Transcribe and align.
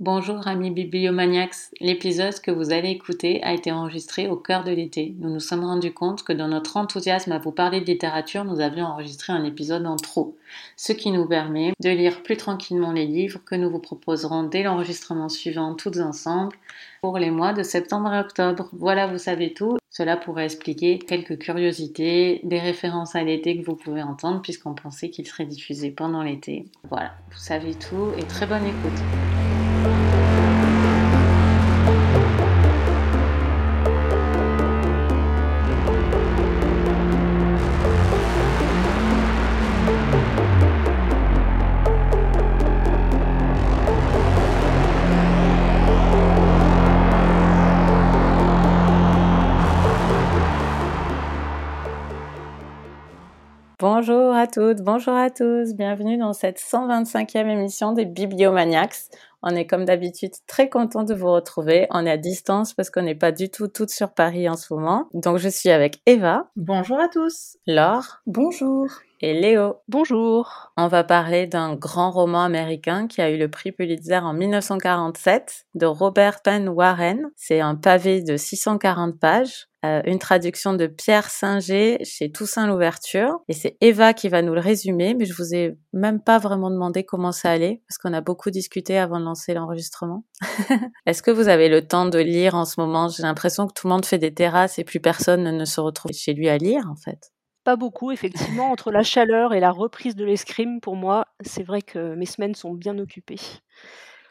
Bonjour 0.00 0.48
amis 0.48 0.70
bibliomaniacs, 0.70 1.70
l'épisode 1.80 2.40
que 2.40 2.50
vous 2.50 2.72
allez 2.72 2.90
écouter 2.90 3.40
a 3.44 3.52
été 3.52 3.70
enregistré 3.70 4.26
au 4.26 4.36
cœur 4.36 4.64
de 4.64 4.72
l'été. 4.72 5.14
Nous 5.20 5.30
nous 5.30 5.38
sommes 5.38 5.64
rendus 5.64 5.92
compte 5.92 6.24
que 6.24 6.32
dans 6.32 6.48
notre 6.48 6.76
enthousiasme 6.76 7.30
à 7.30 7.38
vous 7.38 7.52
parler 7.52 7.80
de 7.80 7.86
littérature, 7.86 8.44
nous 8.44 8.58
avions 8.58 8.86
enregistré 8.86 9.32
un 9.32 9.44
épisode 9.44 9.86
en 9.86 9.94
trop, 9.94 10.36
ce 10.76 10.92
qui 10.92 11.12
nous 11.12 11.28
permet 11.28 11.72
de 11.78 11.90
lire 11.90 12.24
plus 12.24 12.36
tranquillement 12.36 12.90
les 12.90 13.06
livres 13.06 13.40
que 13.44 13.54
nous 13.54 13.70
vous 13.70 13.78
proposerons 13.78 14.42
dès 14.42 14.64
l'enregistrement 14.64 15.28
suivant 15.28 15.74
toutes 15.74 15.98
ensemble 15.98 16.56
pour 17.00 17.18
les 17.18 17.30
mois 17.30 17.52
de 17.52 17.62
septembre 17.62 18.12
et 18.12 18.18
octobre. 18.18 18.70
Voilà, 18.72 19.06
vous 19.06 19.18
savez 19.18 19.54
tout. 19.54 19.76
Cela 19.88 20.16
pourrait 20.16 20.46
expliquer 20.46 20.98
quelques 20.98 21.38
curiosités, 21.38 22.40
des 22.42 22.58
références 22.58 23.14
à 23.14 23.22
l'été 23.22 23.60
que 23.60 23.64
vous 23.64 23.76
pouvez 23.76 24.02
entendre 24.02 24.42
puisqu'on 24.42 24.74
pensait 24.74 25.10
qu'il 25.10 25.28
serait 25.28 25.46
diffusé 25.46 25.92
pendant 25.92 26.22
l'été. 26.22 26.64
Voilà, 26.88 27.12
vous 27.30 27.38
savez 27.38 27.74
tout 27.74 28.08
et 28.18 28.22
très 28.22 28.46
bonne 28.46 28.64
écoute. 28.64 29.51
Bonjour 53.82 54.32
à 54.32 54.46
toutes, 54.46 54.80
bonjour 54.80 55.14
à 55.14 55.28
tous, 55.28 55.74
bienvenue 55.74 56.16
dans 56.16 56.32
cette 56.32 56.60
125e 56.60 57.48
émission 57.48 57.92
des 57.92 58.04
Bibliomaniacs. 58.04 58.94
On 59.42 59.54
est 59.56 59.66
comme 59.66 59.84
d'habitude 59.84 60.32
très 60.46 60.68
content 60.68 61.02
de 61.02 61.14
vous 61.14 61.30
retrouver. 61.30 61.86
On 61.90 62.06
est 62.06 62.10
à 62.10 62.16
distance 62.16 62.74
parce 62.74 62.90
qu'on 62.90 63.02
n'est 63.02 63.14
pas 63.14 63.32
du 63.32 63.50
tout 63.50 63.68
toutes 63.68 63.90
sur 63.90 64.12
Paris 64.12 64.48
en 64.48 64.56
ce 64.56 64.72
moment. 64.72 65.08
Donc 65.14 65.38
je 65.38 65.48
suis 65.48 65.70
avec 65.70 66.00
Eva. 66.06 66.50
Bonjour 66.56 66.98
à 66.98 67.08
tous. 67.08 67.56
Laure. 67.66 68.20
Bonjour. 68.26 68.88
Et 69.24 69.34
Léo. 69.34 69.76
Bonjour. 69.86 70.72
On 70.76 70.88
va 70.88 71.04
parler 71.04 71.46
d'un 71.46 71.76
grand 71.76 72.10
roman 72.10 72.42
américain 72.42 73.06
qui 73.06 73.20
a 73.22 73.30
eu 73.30 73.38
le 73.38 73.48
prix 73.48 73.70
Pulitzer 73.70 74.16
en 74.16 74.32
1947 74.32 75.66
de 75.76 75.86
Robert 75.86 76.42
Penn 76.42 76.68
Warren. 76.68 77.30
C'est 77.36 77.60
un 77.60 77.76
pavé 77.76 78.20
de 78.20 78.36
640 78.36 79.20
pages 79.20 79.68
euh, 79.84 80.00
une 80.04 80.20
traduction 80.20 80.74
de 80.74 80.86
Pierre 80.86 81.28
Singer 81.28 81.98
chez 82.04 82.30
Toussaint 82.30 82.68
Louverture. 82.68 83.40
Et 83.48 83.52
c'est 83.52 83.76
Eva 83.80 84.14
qui 84.14 84.28
va 84.28 84.40
nous 84.40 84.54
le 84.54 84.60
résumer, 84.60 85.14
mais 85.14 85.24
je 85.24 85.34
vous 85.34 85.54
ai 85.56 85.76
même 85.92 86.20
pas 86.20 86.38
vraiment 86.38 86.70
demandé 86.70 87.04
comment 87.04 87.32
ça 87.32 87.50
allait, 87.50 87.82
parce 87.88 87.98
qu'on 87.98 88.12
a 88.12 88.20
beaucoup 88.20 88.50
discuté 88.50 88.96
avant 88.96 89.18
de 89.18 89.24
lancer 89.24 89.54
l'enregistrement. 89.54 90.24
Est-ce 91.06 91.20
que 91.20 91.32
vous 91.32 91.48
avez 91.48 91.68
le 91.68 91.84
temps 91.84 92.06
de 92.06 92.20
lire 92.20 92.54
en 92.54 92.64
ce 92.64 92.80
moment? 92.80 93.08
J'ai 93.08 93.24
l'impression 93.24 93.66
que 93.66 93.72
tout 93.72 93.88
le 93.88 93.92
monde 93.92 94.06
fait 94.06 94.18
des 94.18 94.32
terrasses 94.32 94.78
et 94.78 94.84
plus 94.84 95.00
personne 95.00 95.42
ne 95.42 95.64
se 95.64 95.80
retrouve 95.80 96.12
chez 96.12 96.32
lui 96.32 96.48
à 96.48 96.58
lire, 96.58 96.88
en 96.88 96.96
fait. 96.96 97.32
Pas 97.64 97.76
beaucoup, 97.76 98.10
effectivement. 98.10 98.70
Entre 98.72 98.90
la 98.90 99.02
chaleur 99.02 99.54
et 99.54 99.60
la 99.60 99.70
reprise 99.70 100.16
de 100.16 100.24
l'escrime, 100.24 100.80
pour 100.80 100.96
moi, 100.96 101.26
c'est 101.44 101.62
vrai 101.62 101.80
que 101.80 102.14
mes 102.14 102.26
semaines 102.26 102.54
sont 102.54 102.74
bien 102.74 102.98
occupées. 102.98 103.38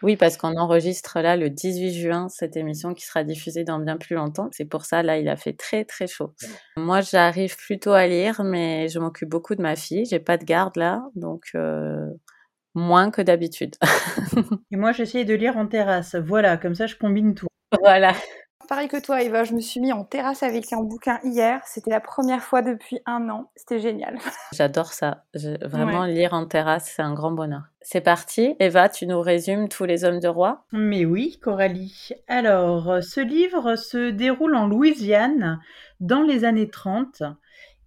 Oui, 0.03 0.17
parce 0.17 0.35
qu'on 0.35 0.57
enregistre 0.57 1.19
là 1.21 1.37
le 1.37 1.49
18 1.49 1.93
juin 1.93 2.27
cette 2.27 2.57
émission 2.57 2.93
qui 2.93 3.05
sera 3.05 3.23
diffusée 3.23 3.63
dans 3.63 3.79
bien 3.79 3.97
plus 3.97 4.15
longtemps. 4.15 4.49
C'est 4.51 4.65
pour 4.65 4.85
ça, 4.85 5.03
là, 5.03 5.17
il 5.17 5.29
a 5.29 5.35
fait 5.37 5.53
très 5.53 5.85
très 5.85 6.07
chaud. 6.07 6.33
Moi, 6.75 7.01
j'arrive 7.01 7.55
plutôt 7.55 7.91
à 7.91 8.07
lire, 8.07 8.43
mais 8.43 8.87
je 8.87 8.99
m'occupe 8.99 9.29
beaucoup 9.29 9.55
de 9.55 9.61
ma 9.61 9.75
fille. 9.75 10.05
J'ai 10.05 10.19
pas 10.19 10.37
de 10.37 10.43
garde 10.43 10.75
là, 10.75 11.03
donc 11.15 11.43
euh, 11.55 12.07
moins 12.73 13.11
que 13.11 13.21
d'habitude. 13.21 13.75
Et 14.71 14.75
moi, 14.75 14.91
j'essaye 14.91 15.23
de 15.23 15.35
lire 15.35 15.57
en 15.57 15.67
terrasse. 15.67 16.15
Voilà, 16.15 16.57
comme 16.57 16.75
ça, 16.75 16.87
je 16.87 16.95
combine 16.95 17.35
tout. 17.35 17.47
Voilà 17.81 18.13
pareil 18.67 18.87
que 18.87 19.01
toi, 19.01 19.21
Eva, 19.21 19.43
je 19.43 19.53
me 19.53 19.59
suis 19.59 19.79
mis 19.79 19.91
en 19.91 20.03
terrasse 20.03 20.43
avec 20.43 20.71
un 20.73 20.81
bouquin 20.81 21.19
hier. 21.23 21.61
C'était 21.65 21.91
la 21.91 21.99
première 21.99 22.41
fois 22.41 22.61
depuis 22.61 22.99
un 23.05 23.29
an. 23.29 23.49
C'était 23.55 23.79
génial. 23.79 24.17
J'adore 24.53 24.93
ça. 24.93 25.23
vraiment, 25.61 26.05
lire 26.05 26.33
en 26.33 26.45
terrasse, 26.45 26.91
c'est 26.95 27.01
un 27.01 27.13
grand 27.13 27.31
bonheur. 27.31 27.63
C'est 27.81 28.01
parti. 28.01 28.55
Eva, 28.59 28.89
tu 28.89 29.07
nous 29.07 29.21
résumes 29.21 29.67
tous 29.67 29.85
les 29.85 30.03
hommes 30.03 30.19
de 30.19 30.27
roi? 30.27 30.65
Mais 30.71 31.05
oui, 31.05 31.39
Coralie. 31.41 32.09
Alors, 32.27 33.01
ce 33.01 33.19
livre 33.19 33.75
se 33.75 34.09
déroule 34.11 34.55
en 34.55 34.67
Louisiane 34.67 35.59
dans 35.99 36.21
les 36.21 36.45
années 36.45 36.69
30 36.69 37.23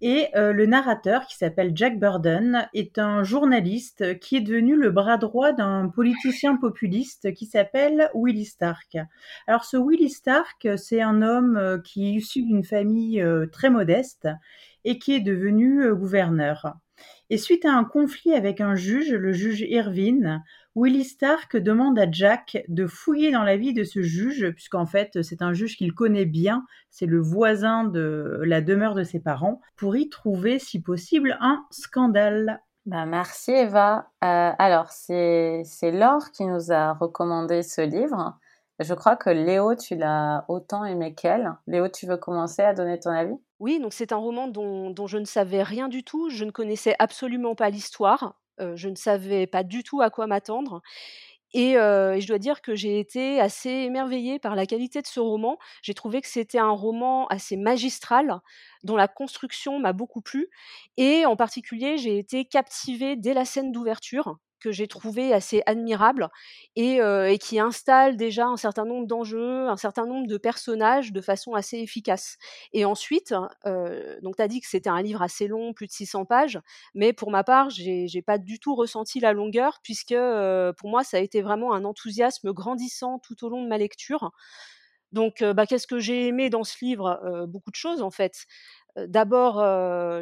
et 0.07 0.27
euh, 0.35 0.53
le 0.53 0.67
narrateur, 0.67 1.25
qui 1.25 1.35
s'appelle 1.35 1.71
Jack 1.73 1.99
Burden, 1.99 2.69
est 2.75 2.99
un 2.99 3.23
journaliste 3.23 4.19
qui 4.19 4.35
est 4.35 4.41
devenu 4.41 4.75
le 4.75 4.91
bras 4.91 5.17
droit 5.17 5.51
d'un 5.51 5.89
politicien 5.89 6.57
populiste 6.57 7.33
qui 7.33 7.47
s'appelle 7.47 8.11
Willie 8.13 8.45
Stark. 8.45 8.99
Alors 9.47 9.65
ce 9.65 9.77
Willie 9.77 10.11
Stark, 10.11 10.67
c'est 10.77 11.01
un 11.01 11.23
homme 11.23 11.57
euh, 11.57 11.79
qui 11.79 12.05
est 12.05 12.11
issu 12.11 12.43
d'une 12.43 12.63
famille 12.63 13.19
euh, 13.19 13.47
très 13.47 13.71
modeste 13.71 14.27
et 14.83 14.99
qui 14.99 15.15
est 15.15 15.21
devenu 15.21 15.91
gouverneur. 15.95 16.75
Et 17.31 17.39
suite 17.39 17.65
à 17.65 17.73
un 17.73 17.83
conflit 17.83 18.33
avec 18.33 18.61
un 18.61 18.75
juge, 18.75 19.11
le 19.11 19.33
juge 19.33 19.61
Irvine, 19.61 20.43
Willie 20.75 21.05
Stark 21.05 21.55
demande 21.55 21.97
à 21.97 22.11
Jack 22.11 22.65
de 22.67 22.85
fouiller 22.85 23.31
dans 23.31 23.43
la 23.43 23.55
vie 23.55 23.73
de 23.73 23.85
ce 23.85 24.01
juge, 24.01 24.49
puisqu'en 24.51 24.85
fait 24.85 25.21
c'est 25.21 25.41
un 25.41 25.53
juge 25.53 25.77
qu'il 25.77 25.93
connaît 25.93 26.25
bien, 26.25 26.65
c'est 26.89 27.05
le 27.05 27.21
voisin 27.21 27.85
de 27.85 28.41
la 28.43 28.59
demeure 28.59 28.93
de 28.93 29.03
ses 29.03 29.21
parents, 29.21 29.61
pour 29.77 29.95
y 29.95 30.09
trouver 30.09 30.59
si 30.59 30.81
possible 30.81 31.37
un 31.39 31.63
scandale. 31.71 32.61
Bah, 32.85 33.05
merci 33.05 33.51
Eva. 33.51 34.09
Euh, 34.25 34.51
alors 34.59 34.91
c'est 34.91 35.63
Laure 35.81 36.31
qui 36.31 36.45
nous 36.45 36.73
a 36.73 36.91
recommandé 36.93 37.63
ce 37.63 37.79
livre. 37.79 38.37
Je 38.79 38.93
crois 38.93 39.15
que 39.15 39.29
Léo, 39.29 39.75
tu 39.75 39.95
l'as 39.95 40.43
autant 40.49 40.83
aimé 40.83 41.15
qu'elle. 41.15 41.53
Léo, 41.67 41.87
tu 41.87 42.05
veux 42.05 42.17
commencer 42.17 42.61
à 42.61 42.73
donner 42.73 42.99
ton 42.99 43.11
avis? 43.11 43.35
Oui, 43.59 43.79
donc 43.79 43.93
c'est 43.93 44.11
un 44.11 44.17
roman 44.17 44.49
dont, 44.49 44.89
dont, 44.89 45.07
je 45.07 45.17
ne 45.17 45.23
savais 45.23 45.63
rien 45.63 45.87
du 45.87 46.03
tout. 46.03 46.29
Je 46.29 46.43
ne 46.43 46.51
connaissais 46.51 46.95
absolument 46.99 47.55
pas 47.55 47.69
l'histoire 47.69 48.35
je 48.59 48.89
ne 48.89 48.95
savais 48.95 49.47
pas 49.47 49.63
du 49.63 49.83
tout 49.83 50.01
à 50.01 50.09
quoi 50.09 50.27
m'attendre. 50.27 50.81
Et, 51.53 51.73
je 51.75 52.27
dois 52.27 52.39
dire 52.39 52.61
que 52.61 52.75
j'ai 52.75 52.99
été 52.99 53.39
assez 53.39 53.69
émerveillée 53.69 54.39
par 54.39 54.55
la 54.55 54.65
qualité 54.65 55.01
de 55.01 55.07
ce 55.07 55.19
roman. 55.19 55.57
J'ai 55.81 55.93
trouvé 55.93 56.21
que 56.21 56.27
c'était 56.27 56.59
un 56.59 56.71
roman 56.71 57.27
assez 57.27 57.57
magistral, 57.57 58.39
dont 58.83 58.97
la 58.97 59.07
construction 59.07 59.79
m'a 59.79 59.93
beaucoup 59.93 60.21
plu. 60.21 60.49
Et 60.97 61.25
en 61.25 61.35
particulier, 61.35 61.97
j'ai 61.97 62.17
été 62.19 62.45
captivée 62.45 63.15
dès 63.15 63.33
la 63.33 63.45
scène 63.45 63.71
d'ouverture 63.71 64.37
que 64.65 64.71
j'ai 64.71 64.87
trouvé 64.87 65.33
assez 65.33 65.61
admirable 65.67 66.29
et, 66.75 66.99
qui 67.39 67.59
installe 67.59 68.17
déjà 68.17 68.47
un 68.47 68.57
certain 68.57 68.85
nombre 68.85 69.07
d'enjeux, 69.07 69.67
un 69.69 69.77
certain 69.77 70.05
nombre 70.05 70.27
de 70.27 70.37
personnages 70.37 71.11
de 71.11 71.21
façon 71.21 71.53
assez 71.53 71.77
efficace. 71.79 72.37
Et 72.73 72.85
ensuite, 72.85 73.33
donc 74.21 74.35
tu 74.37 74.41
as 74.41 74.47
dit 74.47 74.61
que 74.61 74.67
c'était 74.67 74.89
un 74.89 75.01
livre 75.01 75.21
assez 75.21 75.47
long, 75.47 75.73
plus 75.73 75.87
de 75.87 75.91
600 75.91 76.25
pages, 76.25 76.59
mais 76.93 77.13
pour 77.13 77.31
ma 77.31 77.43
part, 77.43 77.69
j'ai 77.69 78.21
pas 78.25 78.37
du 78.37 78.59
tout 78.59 78.75
ressenti 78.75 79.19
la 79.19 79.33
longueur 79.33 79.79
puisque 79.83 80.15
pour 80.77 80.89
moi, 80.89 81.03
ça 81.03 81.17
a 81.17 81.19
été 81.19 81.41
vraiment 81.41 81.73
un 81.73 81.85
enthousiasme 81.85 82.51
grandissant 82.53 83.19
tout 83.19 83.43
au 83.45 83.49
long 83.49 83.63
de 83.63 83.67
ma 83.67 83.77
lecture. 83.77 84.31
Donc, 85.11 85.43
bah, 85.43 85.65
qu'est-ce 85.65 85.87
que 85.87 85.99
j'ai 85.99 86.27
aimé 86.27 86.49
dans 86.49 86.63
ce 86.63 86.75
livre? 86.83 87.45
Beaucoup 87.47 87.71
de 87.71 87.75
choses 87.75 88.01
en 88.01 88.11
fait. 88.11 88.45
D'abord, 88.97 89.63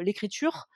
l'écriture 0.00 0.66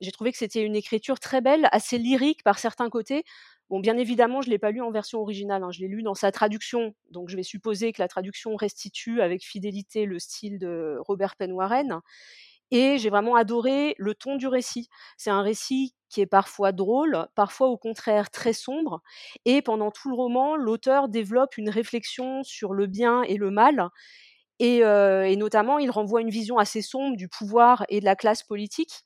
j'ai 0.00 0.12
trouvé 0.12 0.32
que 0.32 0.38
c'était 0.38 0.62
une 0.62 0.76
écriture 0.76 1.20
très 1.20 1.40
belle, 1.40 1.68
assez 1.72 1.98
lyrique 1.98 2.42
par 2.42 2.58
certains 2.58 2.90
côtés. 2.90 3.24
Bon, 3.70 3.80
bien 3.80 3.96
évidemment, 3.96 4.42
je 4.42 4.48
ne 4.48 4.52
l'ai 4.52 4.58
pas 4.58 4.70
lu 4.70 4.82
en 4.82 4.90
version 4.90 5.20
originale, 5.20 5.62
hein, 5.64 5.70
je 5.70 5.80
l'ai 5.80 5.88
lu 5.88 6.02
dans 6.02 6.14
sa 6.14 6.30
traduction, 6.32 6.94
donc 7.10 7.30
je 7.30 7.36
vais 7.36 7.42
supposer 7.42 7.92
que 7.92 8.02
la 8.02 8.08
traduction 8.08 8.56
restitue 8.56 9.22
avec 9.22 9.42
fidélité 9.42 10.04
le 10.04 10.18
style 10.18 10.58
de 10.58 10.98
Robert 11.00 11.36
Penn 11.36 11.52
Warren. 11.52 12.00
Et 12.70 12.98
j'ai 12.98 13.10
vraiment 13.10 13.36
adoré 13.36 13.94
le 13.98 14.14
ton 14.14 14.36
du 14.36 14.46
récit. 14.48 14.88
C'est 15.16 15.30
un 15.30 15.42
récit 15.42 15.94
qui 16.08 16.20
est 16.20 16.26
parfois 16.26 16.72
drôle, 16.72 17.26
parfois 17.34 17.68
au 17.68 17.76
contraire 17.76 18.30
très 18.30 18.52
sombre. 18.52 19.00
Et 19.44 19.62
pendant 19.62 19.90
tout 19.90 20.08
le 20.08 20.16
roman, 20.16 20.56
l'auteur 20.56 21.08
développe 21.08 21.56
une 21.56 21.70
réflexion 21.70 22.42
sur 22.42 22.72
le 22.72 22.86
bien 22.86 23.22
et 23.22 23.36
le 23.36 23.50
mal. 23.50 23.88
Et, 24.60 24.78
et, 24.78 25.36
notamment, 25.36 25.78
il 25.78 25.90
renvoie 25.90 26.20
une 26.20 26.30
vision 26.30 26.58
assez 26.58 26.82
sombre 26.82 27.16
du 27.16 27.28
pouvoir 27.28 27.84
et 27.88 28.00
de 28.00 28.04
la 28.04 28.16
classe 28.16 28.42
politique, 28.44 29.02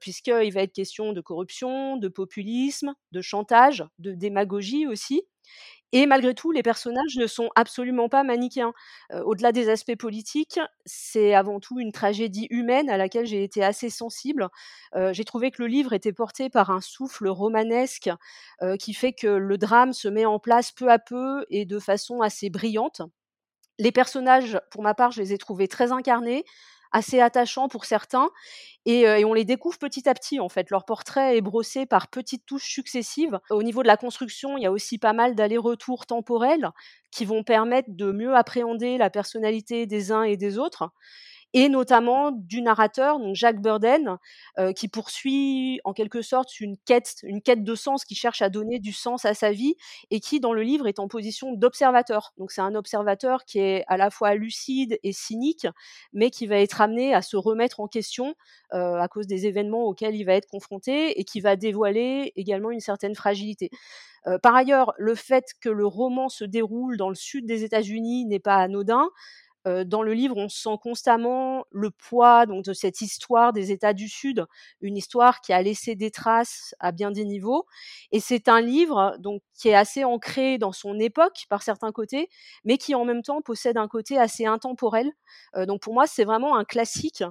puisqu'il 0.00 0.52
va 0.52 0.62
être 0.62 0.72
question 0.72 1.12
de 1.12 1.20
corruption, 1.20 1.96
de 1.96 2.08
populisme, 2.08 2.94
de 3.12 3.20
chantage, 3.20 3.84
de 3.98 4.12
démagogie 4.12 4.86
aussi. 4.86 5.22
Et 5.94 6.06
malgré 6.06 6.34
tout, 6.34 6.52
les 6.52 6.62
personnages 6.62 7.16
ne 7.18 7.26
sont 7.26 7.50
absolument 7.54 8.08
pas 8.08 8.22
manichéens. 8.24 8.72
Au-delà 9.24 9.52
des 9.52 9.68
aspects 9.68 9.96
politiques, 9.96 10.58
c'est 10.86 11.34
avant 11.34 11.60
tout 11.60 11.78
une 11.80 11.92
tragédie 11.92 12.46
humaine 12.48 12.88
à 12.88 12.96
laquelle 12.96 13.26
j'ai 13.26 13.44
été 13.44 13.62
assez 13.62 13.90
sensible. 13.90 14.48
j'ai 15.12 15.24
trouvé 15.24 15.50
que 15.50 15.60
le 15.62 15.68
livre 15.68 15.92
était 15.92 16.14
porté 16.14 16.48
par 16.48 16.70
un 16.70 16.80
souffle 16.80 17.28
romanesque 17.28 18.10
qui 18.78 18.94
fait 18.94 19.12
que 19.12 19.26
le 19.26 19.58
drame 19.58 19.92
se 19.92 20.08
met 20.08 20.24
en 20.24 20.38
place 20.38 20.72
peu 20.72 20.90
à 20.90 20.98
peu 20.98 21.44
et 21.50 21.66
de 21.66 21.78
façon 21.78 22.22
assez 22.22 22.48
brillante. 22.48 23.02
Les 23.78 23.92
personnages, 23.92 24.60
pour 24.70 24.82
ma 24.82 24.94
part, 24.94 25.10
je 25.12 25.20
les 25.20 25.32
ai 25.32 25.38
trouvés 25.38 25.68
très 25.68 25.92
incarnés, 25.92 26.44
assez 26.92 27.20
attachants 27.20 27.68
pour 27.68 27.84
certains, 27.84 28.30
et, 28.84 29.02
et, 29.02 29.24
on 29.24 29.32
les 29.32 29.44
découvre 29.44 29.78
petit 29.78 30.08
à 30.08 30.14
petit 30.14 30.40
en 30.40 30.48
fait. 30.48 30.70
Leur 30.70 30.84
portrait 30.84 31.36
est 31.36 31.40
brossé 31.40 31.86
par 31.86 32.08
petites 32.08 32.44
touches 32.46 32.68
successives. 32.68 33.38
Au 33.50 33.62
niveau 33.62 33.82
de 33.82 33.86
la 33.86 33.96
construction, 33.96 34.58
il 34.58 34.62
y 34.62 34.66
a 34.66 34.72
aussi 34.72 34.98
pas 34.98 35.12
mal 35.12 35.34
d'allers-retours 35.34 36.06
temporels 36.06 36.70
qui 37.12 37.24
vont 37.24 37.44
permettre 37.44 37.88
de 37.90 38.10
mieux 38.10 38.34
appréhender 38.34 38.98
la 38.98 39.10
personnalité 39.10 39.86
des 39.86 40.10
uns 40.10 40.24
et 40.24 40.36
des 40.36 40.58
autres 40.58 40.90
et 41.54 41.68
notamment 41.68 42.32
du 42.32 42.62
narrateur, 42.62 43.18
donc 43.18 43.34
Jacques 43.34 43.60
Burden, 43.60 44.16
euh, 44.58 44.72
qui 44.72 44.88
poursuit 44.88 45.80
en 45.84 45.92
quelque 45.92 46.22
sorte 46.22 46.60
une 46.60 46.76
quête, 46.78 47.16
une 47.22 47.42
quête 47.42 47.64
de 47.64 47.74
sens, 47.74 48.04
qui 48.04 48.14
cherche 48.14 48.42
à 48.42 48.48
donner 48.48 48.78
du 48.78 48.92
sens 48.92 49.24
à 49.24 49.34
sa 49.34 49.52
vie 49.52 49.76
et 50.10 50.20
qui, 50.20 50.40
dans 50.40 50.52
le 50.52 50.62
livre, 50.62 50.86
est 50.86 50.98
en 50.98 51.08
position 51.08 51.52
d'observateur. 51.52 52.32
Donc 52.38 52.52
c'est 52.52 52.60
un 52.62 52.74
observateur 52.74 53.44
qui 53.44 53.58
est 53.58 53.84
à 53.88 53.96
la 53.96 54.10
fois 54.10 54.34
lucide 54.34 54.98
et 55.02 55.12
cynique, 55.12 55.66
mais 56.12 56.30
qui 56.30 56.46
va 56.46 56.56
être 56.56 56.80
amené 56.80 57.14
à 57.14 57.22
se 57.22 57.36
remettre 57.36 57.80
en 57.80 57.86
question 57.88 58.34
euh, 58.72 58.98
à 58.98 59.08
cause 59.08 59.26
des 59.26 59.46
événements 59.46 59.84
auxquels 59.84 60.14
il 60.16 60.24
va 60.24 60.34
être 60.34 60.48
confronté 60.48 61.20
et 61.20 61.24
qui 61.24 61.40
va 61.40 61.56
dévoiler 61.56 62.32
également 62.36 62.70
une 62.70 62.80
certaine 62.80 63.14
fragilité. 63.14 63.70
Euh, 64.26 64.38
par 64.38 64.54
ailleurs, 64.54 64.94
le 64.98 65.14
fait 65.14 65.46
que 65.60 65.68
le 65.68 65.86
roman 65.86 66.28
se 66.28 66.44
déroule 66.44 66.96
dans 66.96 67.08
le 67.08 67.14
sud 67.14 67.44
des 67.46 67.64
États-Unis 67.64 68.24
n'est 68.26 68.38
pas 68.38 68.56
anodin 68.56 69.08
dans 69.64 70.02
le 70.02 70.12
livre, 70.12 70.36
on 70.36 70.48
sent 70.48 70.76
constamment 70.82 71.64
le 71.70 71.90
poids 71.90 72.46
donc 72.46 72.64
de 72.64 72.72
cette 72.72 73.00
histoire 73.00 73.52
des 73.52 73.70
États 73.70 73.92
du 73.92 74.08
Sud, 74.08 74.44
une 74.80 74.96
histoire 74.96 75.40
qui 75.40 75.52
a 75.52 75.62
laissé 75.62 75.94
des 75.94 76.10
traces 76.10 76.74
à 76.80 76.90
bien 76.92 77.10
des 77.10 77.24
niveaux. 77.24 77.66
Et 78.10 78.20
c'est 78.20 78.48
un 78.48 78.60
livre 78.60 79.16
donc 79.18 79.42
qui 79.54 79.68
est 79.68 79.74
assez 79.74 80.04
ancré 80.04 80.58
dans 80.58 80.72
son 80.72 80.98
époque 80.98 81.44
par 81.48 81.62
certains 81.62 81.92
côtés, 81.92 82.28
mais 82.64 82.78
qui 82.78 82.94
en 82.94 83.04
même 83.04 83.22
temps 83.22 83.40
possède 83.42 83.76
un 83.76 83.88
côté 83.88 84.18
assez 84.18 84.46
intemporel. 84.46 85.12
donc 85.66 85.80
pour 85.82 85.94
moi, 85.94 86.06
c'est 86.06 86.24
vraiment 86.24 86.56
un 86.56 86.64
classique. 86.64 87.22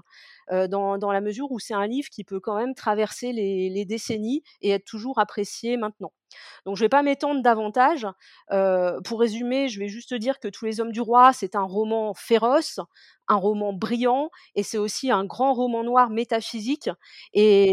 Dans, 0.51 0.97
dans, 0.97 1.11
la 1.11 1.21
mesure 1.21 1.51
où 1.51 1.59
c'est 1.59 1.73
un 1.73 1.87
livre 1.87 2.09
qui 2.09 2.23
peut 2.23 2.39
quand 2.39 2.55
même 2.57 2.75
traverser 2.75 3.31
les, 3.31 3.85
décennies 3.85 4.43
et 4.61 4.71
être 4.71 4.85
toujours 4.85 5.19
apprécié 5.19 5.77
maintenant. 5.77 6.11
Donc 6.65 6.77
je 6.77 6.81
ne 6.81 6.85
vais 6.85 6.89
pas 6.89 7.03
m'étendre 7.03 7.41
davantage. 7.41 8.07
Euh, 8.51 8.99
pour 9.01 9.19
résumer, 9.19 9.69
je 9.69 9.79
vais 9.79 9.87
juste 9.87 10.13
dire 10.13 10.39
que 10.39 10.47
Tous 10.47 10.65
les 10.65 10.79
hommes 10.79 10.91
du 10.91 11.01
roi, 11.01 11.33
c'est 11.33 11.55
un 11.55 11.63
roman 11.63 12.13
féroce, 12.13 12.79
un 13.27 13.35
roman 13.35 13.73
brillant, 13.73 14.29
et 14.55 14.63
c'est 14.63 14.77
aussi 14.77 15.11
un 15.11 15.25
grand 15.25 15.53
roman 15.53 15.83
noir 15.83 16.09
métaphysique. 16.09 16.89
Et 17.33 17.71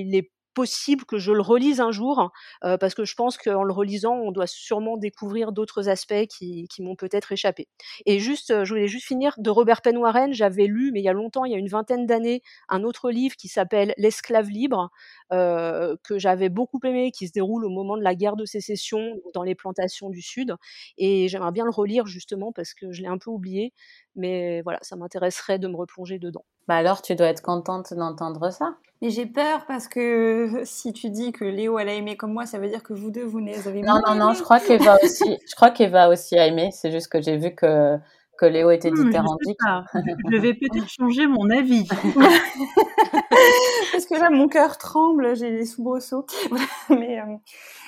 il 0.00 0.14
est 0.14 0.30
possible 0.58 1.04
que 1.04 1.18
je 1.18 1.30
le 1.30 1.40
relise 1.40 1.80
un 1.80 1.92
jour, 1.92 2.32
euh, 2.64 2.76
parce 2.78 2.96
que 2.96 3.04
je 3.04 3.14
pense 3.14 3.38
qu'en 3.38 3.62
le 3.62 3.72
relisant, 3.72 4.16
on 4.16 4.32
doit 4.32 4.48
sûrement 4.48 4.96
découvrir 4.96 5.52
d'autres 5.52 5.88
aspects 5.88 6.26
qui, 6.26 6.66
m'ont 6.80 6.96
peut-être 6.96 7.30
échappé. 7.30 7.68
Et 8.06 8.18
juste, 8.18 8.50
euh, 8.50 8.64
je 8.64 8.70
voulais 8.74 8.88
juste 8.88 9.06
finir 9.06 9.34
de 9.38 9.50
Robert 9.50 9.82
Penn 9.82 9.96
Warren, 9.96 10.32
j'avais 10.32 10.66
lu, 10.66 10.90
mais 10.92 10.98
il 10.98 11.04
y 11.04 11.08
a 11.08 11.12
longtemps, 11.12 11.44
il 11.44 11.52
y 11.52 11.54
a 11.54 11.58
une 11.58 11.68
vingtaine 11.68 12.06
d'années, 12.06 12.42
un 12.68 12.82
autre 12.82 13.12
livre 13.12 13.36
qui 13.36 13.46
s'appelle 13.46 13.94
L'esclave 13.98 14.50
libre, 14.50 14.90
euh, 15.32 15.94
que 16.02 16.18
j'avais 16.18 16.48
beaucoup 16.48 16.80
aimé, 16.82 17.12
qui 17.12 17.28
se 17.28 17.32
déroule 17.32 17.64
au 17.64 17.70
moment 17.70 17.96
de 17.96 18.02
la 18.02 18.16
guerre 18.16 18.34
de 18.34 18.44
sécession 18.44 19.14
dans 19.34 19.44
les 19.44 19.54
plantations 19.54 20.10
du 20.10 20.22
Sud. 20.22 20.56
Et 20.96 21.28
j'aimerais 21.28 21.52
bien 21.52 21.66
le 21.66 21.70
relire 21.70 22.06
justement 22.06 22.50
parce 22.50 22.74
que 22.74 22.90
je 22.90 23.02
l'ai 23.02 23.08
un 23.08 23.18
peu 23.18 23.30
oublié. 23.30 23.72
Mais 24.18 24.60
voilà, 24.62 24.78
ça 24.82 24.96
m'intéresserait 24.96 25.58
de 25.58 25.68
me 25.68 25.76
replonger 25.76 26.18
dedans. 26.18 26.44
Bah 26.66 26.74
alors, 26.76 27.00
tu 27.00 27.14
dois 27.14 27.28
être 27.28 27.40
contente 27.40 27.94
d'entendre 27.94 28.50
ça. 28.50 28.74
Mais 29.00 29.10
j'ai 29.10 29.26
peur 29.26 29.64
parce 29.66 29.88
que 29.88 30.60
si 30.64 30.92
tu 30.92 31.08
dis 31.08 31.32
que 31.32 31.44
Léo 31.44 31.78
elle 31.78 31.88
a 31.88 31.94
aimé 31.94 32.16
comme 32.16 32.32
moi, 32.32 32.44
ça 32.44 32.58
veut 32.58 32.68
dire 32.68 32.82
que 32.82 32.92
vous 32.92 33.10
deux 33.10 33.24
vous 33.24 33.38
avez 33.38 33.80
Non 33.80 34.00
non 34.06 34.14
non, 34.14 34.34
je 34.34 34.42
crois 34.42 34.60
qu'Eva 34.60 34.96
aussi, 35.02 35.38
je 35.48 35.54
crois 35.54 35.70
qu'Eva 35.70 36.08
aussi 36.08 36.38
a 36.38 36.46
aimé. 36.46 36.70
C'est 36.72 36.90
juste 36.90 37.08
que 37.08 37.22
j'ai 37.22 37.36
vu 37.36 37.54
que 37.54 37.96
que 38.38 38.46
Léo 38.46 38.70
était 38.70 38.90
dithyrambique. 38.90 39.58
Je, 40.30 40.36
vais 40.36 40.54
peut-être 40.54 40.88
changer 40.88 41.26
mon 41.26 41.50
avis. 41.50 41.86
Parce 43.92 44.06
que 44.06 44.14
là, 44.14 44.30
mon 44.30 44.48
cœur 44.48 44.78
tremble, 44.78 45.36
j'ai 45.36 45.50
des 45.50 45.66
soubresauts. 45.66 46.24
Mais 46.90 47.20
euh, 47.20 47.24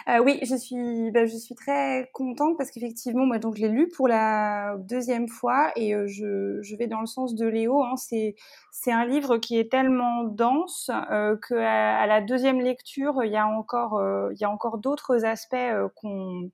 euh, 0.09 0.19
oui, 0.19 0.39
je 0.43 0.57
suis, 0.57 1.11
bah, 1.11 1.27
je 1.27 1.37
suis 1.37 1.55
très 1.55 2.09
contente 2.13 2.57
parce 2.57 2.71
qu'effectivement, 2.71 3.27
moi, 3.27 3.39
donc 3.39 3.57
je 3.57 3.63
l'ai 3.63 3.69
lu 3.69 3.89
pour 3.89 4.09
la 4.09 4.77
deuxième 4.79 5.29
fois 5.29 5.73
et 5.77 5.95
euh, 5.95 6.07
je, 6.07 6.61
je, 6.63 6.77
vais 6.77 6.87
dans 6.87 7.01
le 7.01 7.07
sens 7.07 7.35
de 7.35 7.47
Léo. 7.47 7.83
Hein, 7.83 7.97
c'est 7.97 8.35
c'est 8.73 8.93
un 8.93 9.05
livre 9.05 9.37
qui 9.37 9.59
est 9.59 9.71
tellement 9.71 10.25
dense 10.25 10.91
euh, 11.11 11.37
que 11.37 11.55
à, 11.55 12.07
la 12.07 12.21
deuxième 12.21 12.61
lecture, 12.61 13.23
il 13.25 13.33
y 13.33 13.37
a 13.37 13.47
encore 13.47 14.01
il 14.33 14.41
y 14.41 14.45
a 14.45 14.51
encore 14.51 14.79
d'autres 14.79 15.25
aspects 15.25 15.57
qu'on 15.97 16.51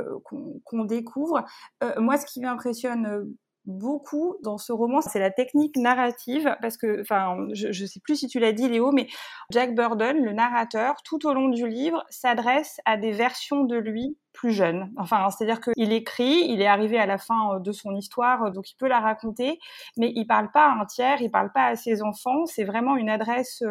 euh, 0.00 0.60
qu'on 0.64 0.84
découvre. 0.84 1.44
Euh, 1.82 2.00
moi, 2.00 2.16
ce 2.16 2.26
qui 2.26 2.40
m'impressionne 2.40 3.06
euh, 3.06 3.24
beaucoup 3.66 4.36
dans 4.42 4.58
ce 4.58 4.72
roman, 4.72 5.00
c'est 5.00 5.18
la 5.18 5.30
technique 5.30 5.76
narrative, 5.76 6.56
parce 6.62 6.76
que, 6.76 7.02
enfin, 7.02 7.36
je 7.52 7.68
ne 7.68 7.86
sais 7.86 8.00
plus 8.00 8.16
si 8.16 8.26
tu 8.26 8.38
l'as 8.38 8.52
dit, 8.52 8.68
Léo, 8.68 8.90
mais 8.92 9.06
Jack 9.50 9.74
Burden, 9.74 10.24
le 10.24 10.32
narrateur, 10.32 10.96
tout 11.04 11.26
au 11.26 11.34
long 11.34 11.48
du 11.48 11.68
livre, 11.68 12.04
s'adresse 12.08 12.80
à 12.84 12.96
des 12.96 13.12
versions 13.12 13.64
de 13.64 13.76
lui 13.76 14.16
plus 14.32 14.52
jeunes. 14.52 14.90
Enfin, 14.96 15.28
c'est-à-dire 15.30 15.60
qu'il 15.60 15.92
écrit, 15.92 16.46
il 16.48 16.62
est 16.62 16.66
arrivé 16.66 16.98
à 16.98 17.06
la 17.06 17.18
fin 17.18 17.60
de 17.60 17.72
son 17.72 17.94
histoire, 17.94 18.50
donc 18.52 18.70
il 18.70 18.76
peut 18.76 18.88
la 18.88 19.00
raconter, 19.00 19.58
mais 19.98 20.12
il 20.14 20.26
parle 20.26 20.50
pas 20.52 20.66
à 20.66 20.80
un 20.80 20.86
tiers, 20.86 21.20
il 21.20 21.30
parle 21.30 21.52
pas 21.52 21.66
à 21.66 21.76
ses 21.76 22.02
enfants. 22.02 22.46
C'est 22.46 22.64
vraiment 22.64 22.96
une 22.96 23.10
adresse 23.10 23.62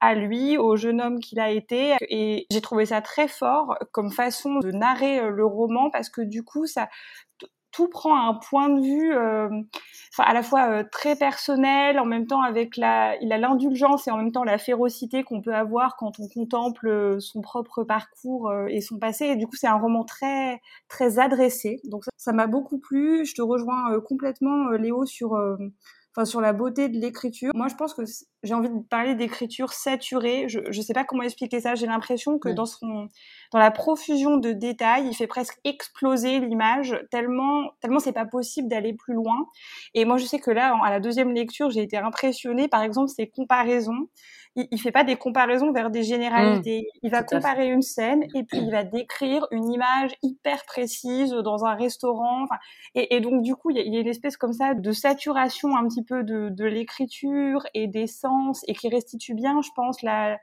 à 0.00 0.14
lui, 0.14 0.58
au 0.58 0.76
jeune 0.76 1.00
homme 1.00 1.20
qu'il 1.20 1.40
a 1.40 1.50
été. 1.50 1.96
Et 2.08 2.46
j'ai 2.50 2.60
trouvé 2.60 2.86
ça 2.86 3.00
très 3.00 3.28
fort 3.28 3.76
comme 3.92 4.10
façon 4.10 4.58
de 4.58 4.70
narrer 4.70 5.20
euh, 5.20 5.30
le 5.30 5.44
roman 5.44 5.90
parce 5.90 6.08
que 6.08 6.22
du 6.22 6.42
coup, 6.42 6.66
ça 6.66 6.88
tout 7.72 7.88
prend 7.88 8.28
un 8.28 8.34
point 8.34 8.68
de 8.68 8.80
vue 8.80 9.14
euh, 9.14 9.48
à 10.18 10.34
la 10.34 10.42
fois 10.42 10.70
euh, 10.70 10.84
très 10.90 11.14
personnel, 11.14 12.00
en 12.00 12.04
même 12.04 12.26
temps 12.26 12.42
avec 12.42 12.76
la, 12.76 13.16
il 13.22 13.32
a 13.32 13.38
l'indulgence 13.38 14.08
et 14.08 14.10
en 14.10 14.16
même 14.16 14.32
temps 14.32 14.42
la 14.42 14.58
férocité 14.58 15.22
qu'on 15.22 15.40
peut 15.40 15.54
avoir 15.54 15.96
quand 15.96 16.18
on 16.18 16.26
contemple 16.26 17.20
son 17.20 17.40
propre 17.42 17.84
parcours 17.84 18.52
et 18.68 18.80
son 18.80 18.98
passé. 18.98 19.26
Et 19.26 19.36
du 19.36 19.46
coup, 19.46 19.54
c'est 19.54 19.68
un 19.68 19.78
roman 19.78 20.04
très 20.04 20.60
très 20.88 21.20
adressé. 21.20 21.80
Donc 21.84 22.04
ça 22.16 22.32
m'a 22.32 22.48
beaucoup 22.48 22.80
plu. 22.80 23.24
Je 23.24 23.34
te 23.34 23.42
rejoins 23.42 24.00
complètement, 24.00 24.70
Léo, 24.70 25.04
sur 25.06 25.38
enfin 26.14 26.24
sur 26.24 26.40
la 26.40 26.52
beauté 26.52 26.88
de 26.88 26.98
l'écriture. 26.98 27.52
Moi, 27.54 27.68
je 27.68 27.76
pense 27.76 27.94
que 27.94 28.02
j'ai 28.42 28.54
envie 28.54 28.70
de 28.70 28.78
parler 28.88 29.14
d'écriture 29.14 29.72
saturée. 29.72 30.46
Je 30.48 30.60
ne 30.60 30.82
sais 30.82 30.94
pas 30.94 31.04
comment 31.04 31.22
expliquer 31.22 31.60
ça. 31.60 31.74
J'ai 31.74 31.86
l'impression 31.86 32.38
que 32.38 32.48
dans 32.48 32.66
son 32.66 33.08
dans 33.52 33.58
la 33.58 33.70
profusion 33.70 34.36
de 34.36 34.52
détails, 34.52 35.06
il 35.08 35.14
fait 35.14 35.26
presque 35.26 35.58
exploser 35.64 36.40
l'image 36.40 36.98
tellement 37.10 37.70
tellement 37.80 37.98
c'est 37.98 38.12
pas 38.12 38.26
possible 38.26 38.68
d'aller 38.68 38.94
plus 38.94 39.14
loin. 39.14 39.46
Et 39.94 40.04
moi, 40.04 40.16
je 40.16 40.24
sais 40.24 40.38
que 40.38 40.50
là, 40.50 40.74
à 40.82 40.90
la 40.90 41.00
deuxième 41.00 41.32
lecture, 41.32 41.70
j'ai 41.70 41.82
été 41.82 41.96
impressionnée. 41.96 42.68
Par 42.68 42.82
exemple, 42.82 43.08
ses 43.08 43.28
comparaisons 43.28 44.08
il, 44.56 44.66
il 44.70 44.80
fait 44.80 44.92
pas 44.92 45.04
des 45.04 45.16
comparaisons 45.16 45.72
vers 45.72 45.90
des 45.90 46.02
généralités. 46.02 46.80
Mmh. 46.80 46.98
il 47.02 47.10
va 47.10 47.22
comparer 47.22 47.68
une 47.68 47.82
scène 47.82 48.24
et 48.34 48.42
puis 48.44 48.58
il 48.58 48.70
va 48.70 48.84
décrire 48.84 49.46
une 49.50 49.70
image 49.70 50.14
hyper 50.22 50.64
précise 50.64 51.30
dans 51.30 51.64
un 51.64 51.74
restaurant. 51.74 52.46
Et, 52.94 53.14
et, 53.14 53.20
donc 53.20 53.42
du 53.42 53.54
coup, 53.54 53.70
il 53.70 53.76
y, 53.76 53.80
a, 53.80 53.82
il 53.82 53.94
y, 53.94 53.96
a, 53.96 54.00
une 54.00 54.08
espèce 54.08 54.36
comme 54.36 54.52
ça 54.52 54.74
de 54.74 54.92
saturation 54.92 55.76
un 55.76 55.86
petit 55.86 56.02
peu 56.02 56.24
de, 56.24 56.48
de 56.50 56.64
l'écriture 56.64 57.66
et 57.74 57.86
des 57.86 58.06
sens 58.06 58.29
et 58.66 58.74
qui 58.74 58.88
restitue 58.88 59.34
bien, 59.34 59.60
je 59.62 59.70
pense, 59.74 60.02
la, 60.02 60.38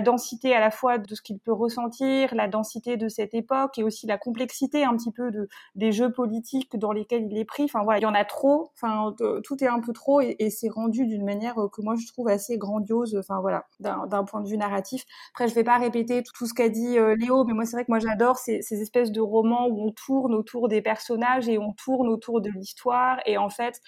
densité 0.00 0.54
à 0.54 0.60
la 0.60 0.70
fois 0.70 0.98
de 0.98 1.14
ce 1.14 1.22
qu'il 1.22 1.38
peut 1.38 1.52
ressentir, 1.52 2.34
la 2.34 2.48
densité 2.48 2.96
de 2.96 3.08
cette 3.08 3.34
époque 3.34 3.78
et 3.78 3.82
aussi 3.82 4.06
la 4.06 4.18
complexité 4.18 4.84
un 4.84 4.96
petit 4.96 5.12
peu 5.12 5.30
de 5.30 5.48
des 5.74 5.92
jeux 5.92 6.12
politiques 6.12 6.76
dans 6.78 6.92
lesquels 6.92 7.26
il 7.30 7.38
est 7.38 7.44
pris. 7.44 7.64
Enfin 7.64 7.82
voilà, 7.82 7.98
il 7.98 8.02
y 8.02 8.06
en 8.06 8.14
a 8.14 8.24
trop. 8.24 8.70
Enfin, 8.74 9.14
tout 9.44 9.62
est 9.62 9.68
un 9.68 9.80
peu 9.80 9.92
trop 9.92 10.20
et, 10.20 10.48
c'est 10.50 10.68
rendu 10.68 11.06
d'une 11.06 11.24
manière 11.24 11.54
que 11.72 11.82
moi 11.82 11.94
je 11.96 12.06
trouve 12.06 12.28
assez 12.28 12.56
grandiose 12.56 13.16
enfin 13.18 13.40
voilà, 13.40 13.66
d'un 13.80 14.24
point 14.24 14.40
de 14.40 14.48
vue 14.48 14.56
narratif. 14.56 15.04
Après, 15.34 15.48
je 15.48 15.54
vais 15.54 15.64
pas 15.64 15.78
répéter 15.78 16.22
tout, 16.22 16.46
ce 16.46 16.54
qu'a 16.54 16.68
dit 16.68 16.98
euh, 16.98 17.14
Léo, 17.16 17.44
mais 17.44 17.52
moi 17.52 17.64
c'est 17.64 17.76
vrai 17.76 17.84
que 17.84 17.90
moi 17.90 17.98
j'adore 17.98 18.38
ces, 18.38 18.62
ces, 18.62 18.80
espèces 18.80 19.12
de 19.12 19.20
romans 19.20 19.66
où 19.68 19.86
on 19.86 19.92
tourne 19.92 20.34
autour 20.34 20.68
des 20.68 20.82
personnages 20.82 21.48
et 21.48 21.58
on 21.58 21.72
tourne 21.72 22.08
autour 22.08 22.40
de 22.40 22.50
l'histoire 22.50 23.20
et 23.26 23.38
en 23.38 23.50
fait 23.50 23.80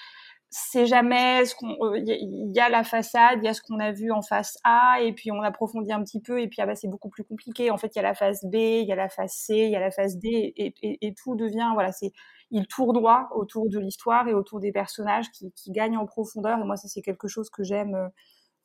c'est 0.50 0.87
jamais 0.87 1.45
ce 1.45 1.54
qu'on 1.54 1.95
il 1.95 2.11
euh, 2.11 2.52
y, 2.54 2.61
a 2.61 2.69
la 2.69 2.83
façade 2.83 3.38
il 3.40 3.45
y 3.45 3.49
a 3.49 3.54
ce 3.54 3.62
qu'on 3.62 3.78
a 3.78 3.92
vu 3.92 4.11
en 4.11 4.21
face 4.21 4.59
A 4.64 5.00
et 5.00 5.12
puis 5.12 5.30
on 5.30 5.40
approfondit 5.42 5.92
un 5.92 6.02
petit 6.02 6.21
peu 6.21 6.40
et 6.40 6.49
puis 6.49 6.61
ah 6.61 6.66
bah, 6.66 6.75
c'est 6.75 6.88
beaucoup 6.88 7.09
plus 7.09 7.23
compliqué 7.23 7.71
en 7.71 7.76
fait 7.76 7.95
il 7.95 7.99
y 7.99 8.00
a 8.00 8.02
la 8.02 8.14
face 8.14 8.45
B 8.45 8.57
il 8.57 8.87
y 8.87 8.92
a 8.92 8.97
la 8.97 9.09
face 9.09 9.33
C 9.33 9.54
il 9.54 9.71
y 9.71 9.76
a 9.76 9.80
la 9.80 9.92
face 9.92 10.19
D 10.19 10.52
et, 10.57 11.14
tout 11.14 11.37
devient 11.37 11.71
voilà 11.75 11.92
c'est 11.92 12.12
il 12.50 12.66
tournoie 12.66 13.28
autour 13.33 13.69
de 13.69 13.78
l'histoire 13.78 14.26
et 14.26 14.35
autour 14.35 14.59
des 14.59 14.73
personnages 14.73 15.30
qui, 15.30 15.52
gagnent 15.69 15.99
en 15.99 16.07
profondeur 16.07 16.59
et 16.59 16.64
moi 16.64 16.76
ça 16.76 16.88
c'est 16.88 17.02
quelque 17.02 17.28
chose 17.28 17.49
que 17.49 17.62
j'aime 17.62 18.11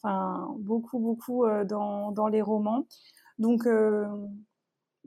euh, 0.06 0.10
beaucoup, 0.60 1.00
beaucoup 1.00 1.46
euh, 1.46 1.65
dans, 1.65 2.27
les 2.27 2.42
romans. 2.42 2.88
Donc, 3.39 3.68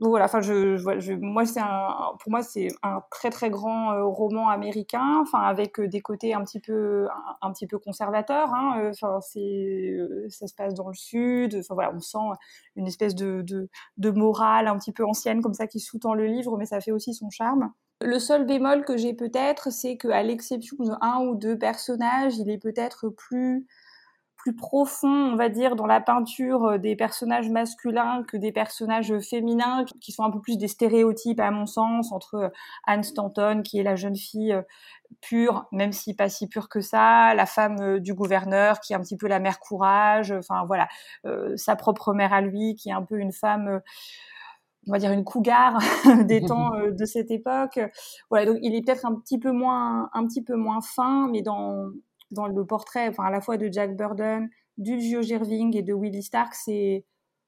voilà, 0.01 0.25
enfin, 0.25 0.41
je, 0.41 1.13
moi, 1.15 1.45
c'est 1.45 1.59
pour 1.59 2.31
moi, 2.31 2.41
c'est 2.41 2.69
un 2.83 3.01
très 3.11 3.29
très 3.29 3.49
grand 3.49 3.91
euh, 3.91 4.05
roman 4.05 4.49
américain, 4.49 5.19
enfin, 5.21 5.39
avec 5.39 5.79
des 5.81 5.99
côtés 6.01 6.33
un 6.33 6.43
petit 6.43 6.59
peu, 6.59 7.07
un, 7.41 7.51
petit 7.51 7.67
peu 7.67 7.79
conservateurs. 7.79 8.53
Hein, 8.53 8.91
enfin, 8.91 9.19
c'est, 9.21 9.97
ça 10.29 10.47
se 10.47 10.55
passe 10.55 10.73
dans 10.73 10.87
le 10.87 10.93
sud. 10.93 11.55
Enfin 11.59 11.73
voilà, 11.73 11.91
on 11.93 11.99
sent 11.99 12.17
une 12.75 12.87
espèce 12.87 13.15
de, 13.15 13.43
de, 13.97 14.09
morale 14.11 14.67
un 14.67 14.77
petit 14.77 14.93
peu 14.93 15.05
ancienne 15.05 15.41
comme 15.41 15.53
ça 15.53 15.67
qui 15.67 15.79
sous-tend 15.79 16.13
le 16.13 16.25
livre, 16.25 16.57
mais 16.57 16.65
ça 16.65 16.79
fait 16.79 16.91
aussi 16.91 17.13
son 17.13 17.29
charme. 17.29 17.71
Le 18.01 18.19
seul 18.19 18.45
bémol 18.45 18.85
que 18.85 18.95
j'ai 18.95 19.13
peut-être, 19.13 19.71
c'est 19.71 19.97
qu'à 19.97 20.23
l'exception 20.23 20.77
de 20.79 20.93
un 21.01 21.25
ou 21.25 21.35
deux 21.35 21.57
personnages, 21.57 22.37
il 22.37 22.49
est 22.49 22.57
peut-être 22.57 23.09
plus 23.09 23.67
plus 24.39 24.55
profond, 24.55 25.33
on 25.33 25.35
va 25.35 25.49
dire, 25.49 25.75
dans 25.75 25.85
la 25.85 25.99
peinture 25.99 26.65
euh, 26.65 26.77
des 26.77 26.95
personnages 26.95 27.49
masculins 27.49 28.23
que 28.27 28.37
des 28.37 28.53
personnages 28.53 29.13
féminins, 29.19 29.83
qui 29.99 30.13
sont 30.13 30.23
un 30.23 30.31
peu 30.31 30.39
plus 30.39 30.57
des 30.57 30.69
stéréotypes 30.69 31.41
à 31.41 31.51
mon 31.51 31.65
sens, 31.65 32.11
entre 32.13 32.35
euh, 32.35 32.49
Anne 32.87 33.03
Stanton, 33.03 33.61
qui 33.63 33.79
est 33.79 33.83
la 33.83 33.95
jeune 33.95 34.15
fille 34.15 34.53
euh, 34.53 34.61
pure, 35.21 35.67
même 35.73 35.91
si 35.91 36.15
pas 36.15 36.29
si 36.29 36.47
pure 36.47 36.69
que 36.69 36.79
ça, 36.79 37.33
la 37.35 37.45
femme 37.45 37.99
du 37.99 38.13
gouverneur, 38.13 38.79
qui 38.79 38.93
est 38.93 38.95
un 38.95 39.01
petit 39.01 39.17
peu 39.17 39.27
la 39.27 39.39
mère 39.39 39.59
courage, 39.59 40.31
enfin 40.31 40.65
voilà, 40.67 40.87
sa 41.55 41.75
propre 41.75 42.13
mère 42.13 42.31
à 42.31 42.41
lui, 42.41 42.75
qui 42.75 42.89
est 42.89 42.93
un 42.93 43.01
peu 43.01 43.17
une 43.17 43.31
femme 43.31 43.81
on 44.87 44.91
va 44.91 44.99
dire 44.99 45.11
une 45.11 45.23
cougar 45.23 45.79
des 46.27 46.41
temps 46.41 46.71
de 46.91 47.05
cette 47.05 47.31
époque. 47.31 47.79
Voilà, 48.29 48.45
donc 48.45 48.59
il 48.61 48.75
est 48.75 48.85
peut-être 48.85 49.03
un 49.07 49.15
petit 49.15 49.39
peu 49.39 49.51
moins, 49.51 50.11
un 50.13 50.27
petit 50.27 50.43
peu 50.43 50.55
moins 50.55 50.81
fin, 50.81 51.27
mais 51.31 51.41
dans 51.41 51.89
dans 52.31 52.47
le 52.47 52.65
portrait, 52.65 53.07
enfin 53.09 53.25
à 53.25 53.31
la 53.31 53.41
fois 53.41 53.57
de 53.57 53.71
Jack 53.71 53.95
Burden, 53.95 54.49
du 54.77 54.99
Gio 54.99 55.21
Gerving 55.21 55.75
et 55.75 55.81
de 55.83 55.93
Willie 55.93 56.23
Stark, 56.23 56.53
c'est 56.53 57.05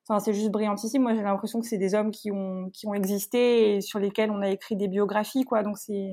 enfin 0.08 0.20
c'est 0.20 0.34
juste 0.34 0.52
brillantissime. 0.52 1.04
Moi 1.04 1.14
j'ai 1.16 1.22
l'impression 1.24 1.60
que 1.62 1.68
c'est 1.68 1.78
des 1.78 1.96
hommes 1.96 2.12
qui 2.12 2.32
ont 2.32 2.70
qui 2.72 2.88
ont 2.88 2.94
existé 2.94 3.76
et 3.76 3.82
sur 3.82 4.00
lesquels 4.00 4.32
on 4.32 4.42
a 4.42 4.50
écrit 4.50 4.76
des 4.76 4.88
biographies 4.88 5.46
quoi. 5.46 5.64
Donc 5.64 5.78
c'est 5.78 6.12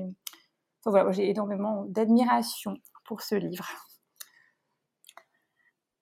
enfin, 0.85 0.91
voilà, 0.91 1.11
j'ai 1.11 1.29
énormément 1.29 1.85
d'admiration 1.87 2.77
pour 3.05 3.21
ce 3.21 3.35
livre. 3.35 3.67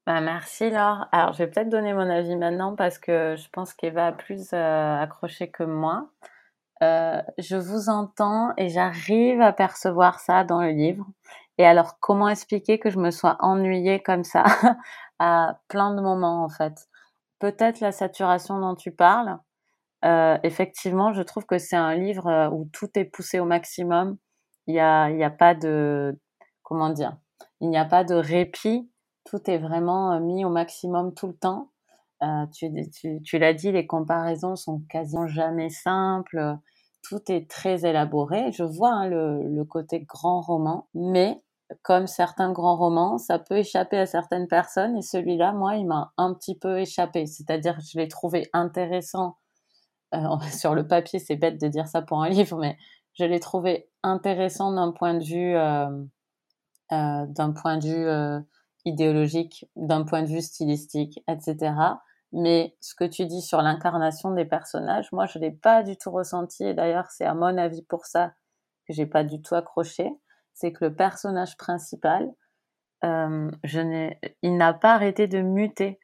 Bah, 0.05 0.21
merci 0.21 0.69
Laure. 0.69 1.07
Alors 1.11 1.33
je 1.33 1.39
vais 1.39 1.47
peut-être 1.47 1.69
donner 1.69 1.93
mon 1.93 2.09
avis 2.09 2.37
maintenant 2.37 2.75
parce 2.75 2.97
que 2.97 3.35
je 3.37 3.49
pense 3.49 3.73
qu'Eva 3.73 4.07
a 4.07 4.11
plus 4.13 4.53
euh, 4.53 4.95
accroché 4.97 5.49
que 5.49 5.63
moi. 5.63 6.09
Euh, 6.83 7.21
je 7.39 7.57
vous 7.57 7.89
entends 7.89 8.53
et 8.57 8.69
j'arrive 8.69 9.41
à 9.41 9.51
percevoir 9.51 10.19
ça 10.19 10.43
dans 10.43 10.61
le 10.61 10.69
livre. 10.69 11.05
Et 11.57 11.65
alors, 11.65 11.99
comment 11.99 12.29
expliquer 12.29 12.79
que 12.79 12.89
je 12.89 12.99
me 12.99 13.11
sois 13.11 13.37
ennuyée 13.39 14.01
comme 14.01 14.23
ça 14.23 14.43
à 15.19 15.59
plein 15.67 15.93
de 15.95 16.01
moments, 16.01 16.43
en 16.43 16.49
fait? 16.49 16.87
Peut-être 17.39 17.79
la 17.79 17.91
saturation 17.91 18.59
dont 18.59 18.75
tu 18.75 18.91
parles. 18.91 19.39
Euh, 20.05 20.37
effectivement, 20.43 21.13
je 21.13 21.21
trouve 21.23 21.45
que 21.45 21.57
c'est 21.57 21.75
un 21.75 21.95
livre 21.95 22.27
euh, 22.27 22.49
où 22.49 22.69
tout 22.71 22.87
est 22.95 23.05
poussé 23.05 23.39
au 23.39 23.45
maximum. 23.45 24.17
Il 24.67 24.73
n'y 24.73 24.79
a, 24.79 25.05
a 25.05 25.29
pas 25.29 25.55
de, 25.55 26.19
comment 26.63 26.89
dire, 26.89 27.17
il 27.61 27.69
n'y 27.69 27.77
a 27.77 27.85
pas 27.85 28.03
de 28.03 28.15
répit. 28.15 28.91
Tout 29.25 29.49
est 29.49 29.57
vraiment 29.57 30.13
euh, 30.13 30.19
mis 30.19 30.45
au 30.45 30.49
maximum 30.49 31.13
tout 31.13 31.27
le 31.27 31.35
temps. 31.35 31.71
Tu, 32.53 33.37
l'as 33.37 33.53
dit, 33.53 33.71
les 33.71 33.85
comparaisons 33.85 34.55
sont 34.55 34.81
quasiment 34.89 35.27
jamais 35.27 35.69
simples. 35.69 36.57
Tout 37.03 37.21
est 37.31 37.49
très 37.49 37.85
élaboré. 37.85 38.51
Je 38.51 38.63
vois 38.63 38.91
hein, 38.91 39.07
le 39.07 39.63
côté 39.63 40.01
grand 40.01 40.41
roman, 40.41 40.87
mais 40.95 41.37
comme 41.81 42.07
certains 42.07 42.51
grands 42.51 42.77
romans, 42.77 43.17
ça 43.17 43.39
peut 43.39 43.57
échapper 43.57 43.97
à 43.97 44.05
certaines 44.05 44.47
personnes 44.47 44.97
et 44.97 45.01
celui-là, 45.01 45.51
moi, 45.51 45.75
il 45.75 45.85
m'a 45.85 46.13
un 46.17 46.33
petit 46.33 46.57
peu 46.57 46.79
échappé. 46.79 47.25
C'est-à-dire 47.25 47.77
je 47.81 47.97
l'ai 47.99 48.07
trouvé 48.07 48.49
intéressant. 48.53 49.37
Euh, 50.13 50.19
sur 50.51 50.73
le 50.75 50.87
papier, 50.87 51.19
c'est 51.19 51.35
bête 51.35 51.59
de 51.59 51.67
dire 51.67 51.87
ça 51.87 52.01
pour 52.01 52.23
un 52.23 52.29
livre, 52.29 52.57
mais 52.57 52.77
je 53.13 53.25
l'ai 53.25 53.39
trouvé 53.39 53.89
intéressant 54.03 54.71
d'un 54.71 54.91
point 54.91 55.15
de 55.15 55.23
vue, 55.23 55.55
euh, 55.55 55.89
euh, 56.93 57.25
d'un 57.27 57.51
point 57.51 57.77
de 57.77 57.87
vue 57.87 58.45
idéologique, 58.85 59.65
d'un 59.75 60.03
point 60.03 60.21
de 60.21 60.27
vue 60.27 60.41
stylistique, 60.41 61.21
etc. 61.27 61.73
Mais 62.31 62.77
ce 62.79 62.95
que 62.95 63.03
tu 63.03 63.25
dis 63.25 63.41
sur 63.41 63.61
l'incarnation 63.61 64.31
des 64.31 64.45
personnages, 64.45 65.11
moi, 65.11 65.25
je 65.25 65.39
l'ai 65.39 65.51
pas 65.51 65.83
du 65.83 65.97
tout 65.97 66.11
ressenti. 66.11 66.63
Et 66.63 66.73
d'ailleurs, 66.73 67.09
c'est 67.09 67.25
à 67.25 67.33
mon 67.33 67.57
avis 67.57 67.81
pour 67.81 68.05
ça 68.05 68.33
que 68.87 68.93
j'ai 68.93 69.05
pas 69.05 69.23
du 69.23 69.41
tout 69.41 69.55
accroché 69.55 70.09
c'est 70.57 70.71
que 70.73 70.85
le 70.85 70.95
personnage 70.95 71.55
principal, 71.55 72.31
euh, 73.03 73.51
je 73.63 74.09
il 74.41 74.57
n'a 74.57 74.73
pas 74.73 74.95
arrêté 74.95 75.27
de 75.27 75.39
muter. 75.41 75.99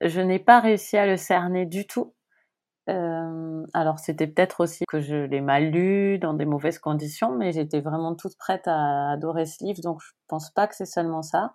Je 0.00 0.20
n'ai 0.20 0.40
pas 0.40 0.60
réussi 0.60 0.96
à 0.96 1.06
le 1.06 1.16
cerner 1.16 1.66
du 1.66 1.86
tout. 1.86 2.12
Euh, 2.90 3.64
alors 3.74 3.98
c'était 3.98 4.26
peut-être 4.26 4.60
aussi 4.60 4.84
que 4.88 5.00
je 5.00 5.16
l'ai 5.16 5.40
mal 5.40 5.70
lu 5.70 6.18
dans 6.18 6.34
des 6.34 6.46
mauvaises 6.46 6.80
conditions, 6.80 7.30
mais 7.36 7.52
j'étais 7.52 7.80
vraiment 7.80 8.14
toute 8.16 8.36
prête 8.36 8.66
à 8.66 9.10
adorer 9.12 9.46
ce 9.46 9.64
livre, 9.64 9.80
donc 9.82 10.00
je 10.02 10.10
pense 10.28 10.50
pas 10.50 10.66
que 10.68 10.74
c'est 10.76 10.84
seulement 10.86 11.22
ça. 11.22 11.54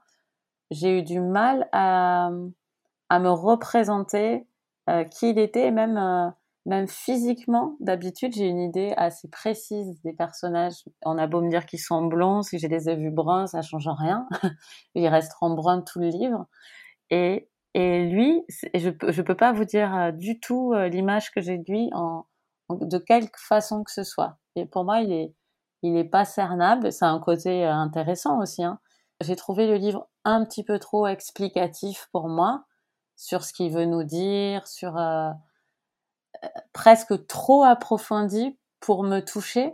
J'ai 0.72 1.00
eu 1.00 1.04
du 1.04 1.20
mal 1.22 1.70
à, 1.74 2.32
me 2.32 3.30
représenter 3.30 4.48
euh, 4.90 5.04
qui 5.06 5.32
il 5.32 5.40
était, 5.40 5.68
et 5.68 5.72
même 5.72 6.34
même 6.66 6.88
physiquement, 6.88 7.76
d'habitude, 7.80 8.34
j'ai 8.36 8.46
une 8.46 8.60
idée 8.60 8.94
assez 8.96 9.28
précise 9.28 10.00
des 10.04 10.14
personnages. 10.14 10.84
On 11.04 11.18
a 11.18 11.26
beau 11.26 11.42
me 11.42 11.50
dire 11.50 11.66
qu'ils 11.66 11.80
sont 11.80 12.06
blonds, 12.06 12.44
si 12.44 12.60
je 12.60 12.68
les 12.68 12.88
ai 12.88 12.96
vus 12.96 13.10
bruns, 13.10 13.48
ça 13.48 13.62
change 13.64 13.88
rien. 13.88 14.28
Ils 14.96 15.08
resteront 15.08 15.56
bruns 15.56 15.82
tout 15.82 16.00
le 16.00 16.10
livre. 16.10 16.46
Et, 17.10 17.50
et 17.74 18.06
lui, 18.06 18.44
je 18.76 18.90
ne 18.90 19.22
peux 19.24 19.36
pas 19.36 19.54
vous 19.54 19.66
dire 19.66 19.96
euh, 19.96 20.12
du 20.12 20.40
tout 20.40 20.74
euh, 20.74 20.88
l'image 20.88 21.32
que 21.32 21.42
j'ai 21.42 21.58
de 21.58 21.64
lui 21.68 21.90
en, 21.94 22.28
de 22.70 22.98
quelque 23.00 23.40
façon 23.40 23.84
que 23.84 23.92
ce 23.92 24.04
soit. 24.04 24.38
Et 24.56 24.66
pour 24.68 24.84
moi, 24.84 25.02
il 25.02 25.12
est, 25.12 25.34
il 25.82 25.98
est 25.98 26.04
pas 26.04 26.26
cernable. 26.26 26.92
C'est 26.92 27.06
un 27.06 27.20
côté 27.20 27.66
euh, 27.66 27.74
intéressant 27.74 28.40
aussi. 28.40 28.64
Hein. 28.64 28.80
J'ai 29.20 29.36
trouvé 29.36 29.66
le 29.68 29.78
livre 29.78 30.08
un 30.26 30.46
petit 30.46 30.64
peu 30.64 30.78
trop 30.78 31.08
explicatif 31.08 32.08
pour 32.12 32.28
moi 32.30 32.66
sur 33.16 33.44
ce 33.44 33.52
qu'il 33.54 33.72
veut 33.72 33.86
nous 33.86 34.04
dire, 34.04 34.68
sur 34.68 34.96
presque 36.74 37.28
trop 37.28 37.64
approfondi 37.64 38.58
pour 38.80 39.04
me 39.04 39.20
toucher. 39.20 39.74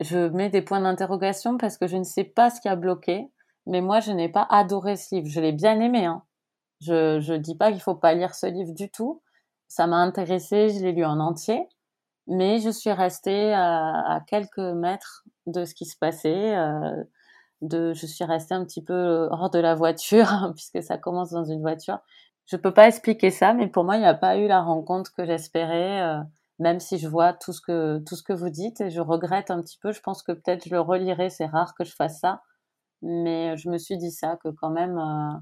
Je 0.00 0.28
mets 0.28 0.48
des 0.48 0.62
points 0.62 0.80
d'interrogation 0.80 1.58
parce 1.58 1.76
que 1.76 1.86
je 1.86 1.96
ne 1.96 2.04
sais 2.04 2.24
pas 2.24 2.50
ce 2.50 2.60
qui 2.60 2.68
a 2.68 2.76
bloqué. 2.76 3.30
Mais 3.66 3.80
moi, 3.80 4.00
je 4.00 4.12
n'ai 4.12 4.28
pas 4.28 4.46
adoré 4.50 4.96
ce 4.96 5.14
livre. 5.14 5.28
Je 5.28 5.40
l'ai 5.40 5.52
bien 5.52 5.80
aimé. 5.80 6.06
Hein. 6.06 6.22
Je 6.80 7.20
je 7.20 7.34
dis 7.34 7.56
pas 7.56 7.70
qu'il 7.70 7.82
faut 7.82 7.94
pas 7.94 8.14
lire 8.14 8.34
ce 8.34 8.46
livre 8.46 8.72
du 8.72 8.90
tout. 8.90 9.22
Ça 9.68 9.86
m'a 9.86 9.96
intéressé. 9.96 10.70
Je 10.70 10.80
l'ai 10.82 10.92
lu 10.92 11.04
en 11.04 11.20
entier. 11.20 11.68
Mais 12.26 12.60
je 12.60 12.70
suis 12.70 12.92
restée 12.92 13.52
à, 13.52 14.14
à, 14.14 14.20
quelques 14.20 14.58
mètres 14.58 15.24
de 15.46 15.64
ce 15.64 15.74
qui 15.74 15.84
se 15.84 15.96
passait. 15.98 16.56
Euh, 16.56 17.04
de, 17.62 17.92
je 17.92 18.06
suis 18.06 18.24
restée 18.24 18.54
un 18.54 18.64
petit 18.64 18.82
peu 18.82 19.28
hors 19.30 19.50
de 19.50 19.58
la 19.58 19.74
voiture 19.74 20.52
puisque 20.54 20.82
ça 20.82 20.96
commence 20.98 21.30
dans 21.30 21.44
une 21.44 21.60
voiture 21.60 21.98
je 22.50 22.56
peux 22.56 22.72
pas 22.74 22.88
expliquer 22.88 23.30
ça, 23.30 23.52
mais 23.54 23.68
pour 23.68 23.84
moi, 23.84 23.96
il 23.96 24.00
n'y 24.00 24.06
a 24.06 24.14
pas 24.14 24.36
eu 24.36 24.46
la 24.48 24.60
rencontre 24.60 25.12
que 25.14 25.24
j'espérais, 25.24 26.02
euh, 26.02 26.20
même 26.58 26.80
si 26.80 26.98
je 26.98 27.08
vois 27.08 27.32
tout 27.32 27.52
ce 27.52 27.60
que 27.60 27.98
tout 28.06 28.16
ce 28.16 28.22
que 28.24 28.32
vous 28.32 28.50
dites 28.50 28.80
et 28.80 28.90
je 28.90 29.00
regrette 29.00 29.50
un 29.50 29.62
petit 29.62 29.78
peu. 29.78 29.92
Je 29.92 30.00
pense 30.00 30.22
que 30.22 30.32
peut-être 30.32 30.64
je 30.68 30.70
le 30.74 30.80
relirai. 30.80 31.30
C'est 31.30 31.46
rare 31.46 31.74
que 31.74 31.84
je 31.84 31.94
fasse 31.94 32.18
ça, 32.20 32.42
mais 33.02 33.56
je 33.56 33.70
me 33.70 33.78
suis 33.78 33.96
dit 33.98 34.10
ça 34.10 34.36
que 34.42 34.48
quand 34.48 34.70
même, 34.70 34.98
euh, 34.98 35.38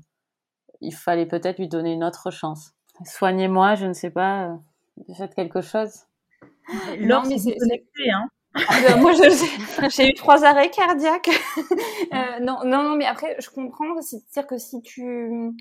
il 0.81 0.95
fallait 0.95 1.27
peut-être 1.27 1.59
lui 1.59 1.69
donner 1.69 1.93
une 1.95 2.05
autre 2.05 2.31
chance. 2.31 2.73
Soignez-moi, 3.05 3.75
je 3.77 3.87
ne 3.87 3.93
sais 3.95 4.11
pas, 4.11 4.49
euh, 4.51 5.15
faites 5.17 5.35
quelque 5.35 5.63
chose. 5.63 6.05
Non, 7.01 7.23
mais 7.27 7.39
c'est 7.39 7.57
connecté, 7.57 8.11
hein. 8.11 8.29
Ben, 8.55 8.97
moi, 9.01 9.13
j'ai 9.89 10.09
eu 10.09 10.15
trois 10.15 10.45
arrêts 10.45 10.71
cardiaques. 10.71 11.31
euh, 12.13 12.41
non, 12.41 12.59
non, 12.65 12.83
non, 12.83 12.97
mais 12.97 13.05
après, 13.05 13.37
je 13.39 13.51
comprends. 13.51 14.01
C'est-à-dire 14.01 14.47
que 14.47 14.59
si 14.59 14.83
tu, 14.83 15.53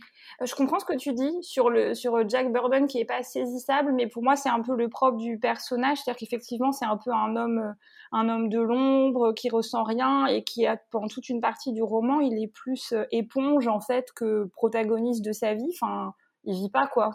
je 0.42 0.56
comprends 0.56 0.80
ce 0.80 0.86
que 0.86 0.96
tu 0.96 1.14
dis 1.14 1.32
sur 1.42 1.70
le 1.70 1.94
sur 1.94 2.28
Jack 2.28 2.52
Burden 2.52 2.88
qui 2.88 3.00
est 3.00 3.06
pas 3.06 3.24
saisissable, 3.24 3.92
mais 3.94 4.08
pour 4.08 4.24
moi, 4.24 4.36
c'est 4.36 4.50
un 4.50 4.62
peu 4.62 4.76
le 4.76 4.90
propre 4.90 5.18
du 5.18 5.38
personnage. 5.38 6.00
C'est-à-dire 6.00 6.20
qu'effectivement, 6.20 6.72
c'est 6.72 6.86
un 6.86 6.98
peu 6.98 7.12
un 7.12 7.36
homme, 7.36 7.76
un 8.12 8.30
homme 8.30 8.50
de 8.50 8.60
l'ombre 8.60 9.34
qui 9.34 9.50
ressent 9.50 9.84
rien 9.84 10.26
et 10.28 10.44
qui 10.44 10.66
a 10.66 10.78
pendant 10.92 11.08
toute 11.08 11.30
une 11.30 11.42
partie 11.42 11.74
du 11.74 11.84
roman, 11.84 12.20
il 12.20 12.42
est 12.42 12.48
plus 12.48 12.94
euh, 12.94 13.04
éponge 13.12 13.68
en 13.68 13.80
fait 13.80 14.12
que 14.14 14.46
protagoniste 14.54 15.24
de 15.24 15.34
sa 15.34 15.54
vie. 15.54 15.72
Enfin, 15.74 16.14
il 16.46 16.56
vit 16.56 16.70
pas 16.70 16.88
quoi. 16.88 17.12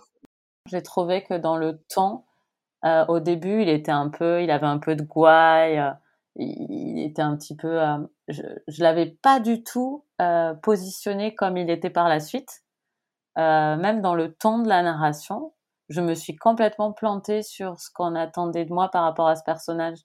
J'ai 0.66 0.82
trouvé 0.82 1.24
que 1.24 1.34
dans 1.34 1.56
le 1.56 1.78
temps 1.92 2.24
euh, 2.84 3.04
au 3.06 3.20
début, 3.20 3.62
il 3.62 3.68
était 3.68 3.92
un 3.92 4.08
peu, 4.08 4.42
il 4.42 4.50
avait 4.50 4.66
un 4.66 4.78
peu 4.78 4.96
de 4.96 5.02
gouaille, 5.02 5.78
euh, 5.78 5.92
il, 6.36 6.98
était 7.00 7.22
un 7.22 7.36
petit 7.36 7.56
peu, 7.56 7.80
euh, 7.80 7.98
je, 8.28 8.42
je 8.68 8.82
l'avais 8.82 9.06
pas 9.22 9.40
du 9.40 9.62
tout 9.62 10.04
euh, 10.20 10.54
positionné 10.54 11.34
comme 11.34 11.56
il 11.56 11.70
était 11.70 11.90
par 11.90 12.08
la 12.08 12.20
suite. 12.20 12.62
même 13.36 14.00
dans 14.02 14.14
le 14.14 14.34
ton 14.34 14.58
de 14.60 14.68
la 14.68 14.82
narration, 14.82 15.52
je 15.88 16.00
me 16.00 16.14
suis 16.14 16.36
complètement 16.36 16.92
plantée 16.92 17.42
sur 17.42 17.78
ce 17.78 17.90
qu'on 17.92 18.14
attendait 18.14 18.64
de 18.64 18.72
moi 18.72 18.88
par 18.90 19.04
rapport 19.04 19.28
à 19.28 19.36
ce 19.36 19.44
personnage. 19.44 19.98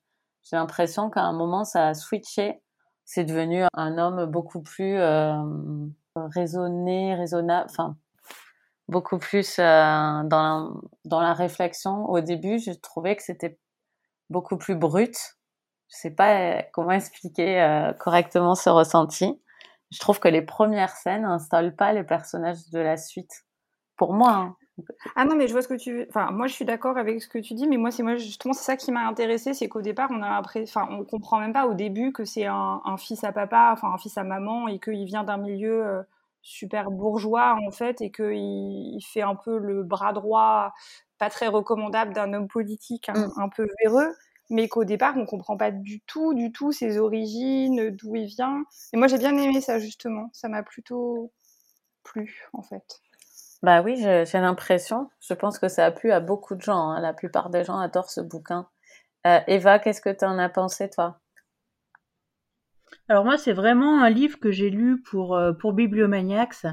J'ai 0.43 0.57
l'impression 0.57 1.09
qu'à 1.09 1.23
un 1.23 1.33
moment, 1.33 1.63
ça 1.63 1.89
a 1.89 1.93
switché. 1.93 2.61
C'est 3.05 3.23
devenu 3.25 3.63
un 3.73 3.97
homme 3.97 4.25
beaucoup 4.25 4.61
plus 4.61 4.97
raisonné, 6.15 7.15
raisonnable, 7.15 7.69
enfin 7.69 7.95
beaucoup 8.87 9.17
plus 9.17 9.59
euh, 9.59 10.23
dans, 10.23 10.81
dans 11.05 11.21
la 11.21 11.33
réflexion. 11.33 12.09
Au 12.09 12.21
début, 12.21 12.59
je 12.59 12.71
trouvais 12.71 13.15
que 13.15 13.23
c'était 13.23 13.59
beaucoup 14.29 14.57
plus 14.57 14.75
brut. 14.75 15.15
Je 15.89 15.97
sais 15.97 16.11
pas 16.11 16.39
euh, 16.39 16.61
comment 16.73 16.91
expliquer 16.91 17.61
euh, 17.61 17.93
correctement 17.93 18.55
ce 18.55 18.69
ressenti. 18.69 19.41
Je 19.91 19.99
trouve 19.99 20.19
que 20.19 20.27
les 20.27 20.41
premières 20.41 20.95
scènes 20.95 21.23
n'installent 21.23 21.75
pas 21.75 21.93
les 21.93 22.03
personnages 22.03 22.69
de 22.71 22.79
la 22.79 22.97
suite. 22.97 23.45
Pour 23.95 24.13
moi. 24.13 24.31
Hein. 24.31 24.55
Ah 25.15 25.25
non, 25.25 25.35
mais 25.35 25.47
je 25.47 25.53
vois 25.53 25.63
ce 25.63 25.67
que 25.67 25.73
tu 25.73 25.91
veux. 25.91 26.05
Enfin, 26.09 26.29
moi, 26.29 26.45
je 26.45 26.53
suis 26.53 26.65
d'accord 26.65 26.97
avec 26.97 27.19
ce 27.19 27.27
que 27.27 27.39
tu 27.39 27.55
dis, 27.55 27.67
mais 27.67 27.77
moi, 27.77 27.89
c'est 27.89 28.03
moi 28.03 28.15
justement, 28.15 28.53
c'est 28.53 28.63
ça 28.63 28.77
qui 28.77 28.91
m'a 28.91 29.07
intéressé, 29.07 29.55
c'est 29.55 29.67
qu'au 29.67 29.81
départ, 29.81 30.09
on 30.11 30.21
a 30.21 30.35
après, 30.35 30.61
enfin, 30.61 30.87
on 30.91 31.03
comprend 31.03 31.39
même 31.39 31.51
pas 31.51 31.65
au 31.65 31.73
début 31.73 32.11
que 32.11 32.25
c'est 32.25 32.45
un, 32.45 32.97
fils 32.99 33.23
à 33.23 33.31
papa, 33.31 33.71
enfin, 33.73 33.91
un 33.91 33.97
fils 33.97 34.15
à 34.19 34.23
maman, 34.23 34.67
et 34.67 34.77
qu'il 34.79 35.03
vient 35.05 35.23
d'un 35.23 35.37
milieu 35.37 36.05
super 36.47 36.91
bourgeois 36.91 37.57
en 37.67 37.71
fait, 37.71 38.01
et 38.01 38.11
qu'il 38.11 38.35
il 38.35 39.01
fait 39.01 39.21
un 39.21 39.35
peu 39.35 39.57
le 39.57 39.83
bras 39.83 40.13
droit, 40.13 40.73
pas 41.17 41.29
très 41.29 41.47
recommandable 41.47 42.13
d'un 42.13 42.33
homme 42.33 42.47
politique, 42.47 43.09
un, 43.09 43.27
mm. 43.27 43.31
un 43.37 43.49
peu 43.49 43.67
véreux 43.83 44.13
mais 44.49 44.67
qu'au 44.67 44.85
départ, 44.85 45.15
on 45.17 45.25
comprend 45.25 45.57
pas 45.57 45.71
du 45.71 46.01
tout, 46.01 46.33
du 46.33 46.51
tout 46.51 46.71
ses 46.71 46.97
origines, 46.97 47.89
d'où 47.91 48.15
il 48.15 48.27
vient. 48.27 48.63
Et 48.93 48.97
moi, 48.97 49.07
j'ai 49.07 49.17
bien 49.17 49.35
aimé 49.35 49.61
ça, 49.61 49.79
justement. 49.79 50.29
Ça 50.33 50.47
m'a 50.47 50.63
plutôt 50.63 51.31
plu, 52.03 52.47
en 52.53 52.61
fait. 52.61 53.01
Bah 53.63 53.81
oui, 53.81 53.97
j'ai 53.97 54.39
l'impression. 54.39 55.09
Je 55.19 55.33
pense 55.33 55.59
que 55.59 55.67
ça 55.67 55.85
a 55.85 55.91
plu 55.91 56.11
à 56.11 56.19
beaucoup 56.19 56.55
de 56.55 56.61
gens. 56.61 56.91
Hein. 56.91 57.01
La 57.01 57.13
plupart 57.13 57.49
des 57.49 57.63
gens 57.63 57.77
adorent 57.77 58.09
ce 58.09 58.21
bouquin. 58.21 58.69
Euh, 59.25 59.39
Eva, 59.47 59.79
qu'est-ce 59.79 60.01
que 60.01 60.09
tu 60.09 60.25
en 60.25 60.37
as 60.37 60.49
pensé, 60.49 60.89
toi? 60.89 61.19
Alors 63.09 63.25
moi, 63.25 63.37
c'est 63.37 63.53
vraiment 63.53 64.01
un 64.01 64.09
livre 64.09 64.39
que 64.39 64.51
j'ai 64.51 64.69
lu 64.69 65.01
pour, 65.01 65.35
euh, 65.35 65.53
pour 65.53 65.73
Bibliomaniacs. 65.73 66.65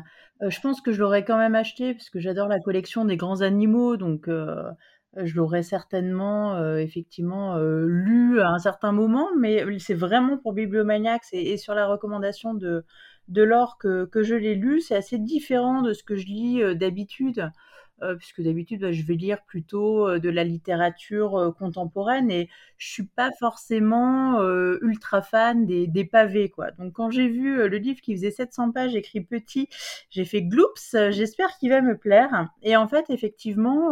Euh, 0.43 0.51
je 0.51 0.61
pense 0.61 0.81
que 0.81 0.93
je 0.93 1.01
l'aurais 1.01 1.25
quand 1.25 1.39
même 1.39 1.55
acheté 1.55 1.95
parce 1.95 2.11
que 2.11 2.19
j'adore 2.19 2.49
la 2.49 2.61
collection 2.61 3.05
des 3.05 3.17
grands 3.17 3.41
animaux, 3.41 3.97
donc 3.97 4.29
je 4.29 5.37
l'aurais 5.37 5.63
certainement 5.63 6.77
effectivement 6.77 7.57
lu 7.57 8.41
à 8.41 8.49
un 8.49 8.59
certain 8.59 8.91
moment, 8.91 9.29
mais 9.39 9.65
c'est 9.79 9.95
vraiment 9.95 10.37
pour 10.37 10.53
Bibliomaniacs 10.53 11.23
et, 11.33 11.57
sur 11.57 11.75
la 11.75 11.87
recommandation 11.87 12.53
de, 12.53 12.85
de 13.29 13.43
Laure 13.45 13.79
que, 13.79 14.07
que 14.07 14.25
je 14.25 14.35
l'ai 14.35 14.57
lu. 14.57 14.81
C'est 14.81 14.97
assez 14.97 15.19
différent 15.19 15.83
de 15.83 15.93
ce 15.93 16.03
que 16.03 16.17
je 16.17 16.27
lis 16.27 16.77
d'habitude. 16.77 17.49
Puisque 18.19 18.43
d'habitude 18.43 18.81
bah, 18.81 18.93
je 18.93 19.03
vais 19.03 19.15
lire 19.15 19.43
plutôt 19.45 20.19
de 20.19 20.29
la 20.29 20.45
littérature 20.45 21.55
contemporaine 21.59 22.31
et 22.31 22.49
je 22.77 22.89
suis 22.91 23.07
pas 23.07 23.31
forcément 23.39 24.43
ultra 24.83 25.23
fan 25.23 25.65
des, 25.65 25.87
des, 25.87 26.05
pavés 26.05 26.51
quoi. 26.51 26.71
Donc 26.73 26.93
quand 26.95 27.11
j'ai 27.11 27.29
vu 27.29 27.69
le 27.69 27.77
livre 27.79 28.01
qui 28.01 28.15
faisait 28.15 28.31
700 28.31 28.73
pages 28.73 28.95
écrit 28.95 29.21
petit, 29.21 29.69
j'ai 30.11 30.25
fait 30.25 30.43
gloops, 30.43 30.97
j'espère 31.11 31.57
qu'il 31.59 31.71
va 31.71 31.81
me 31.81 31.97
plaire. 31.97 32.49
Et 32.63 32.77
en 32.77 32.89
fait 32.89 33.07
effectivement 33.11 33.91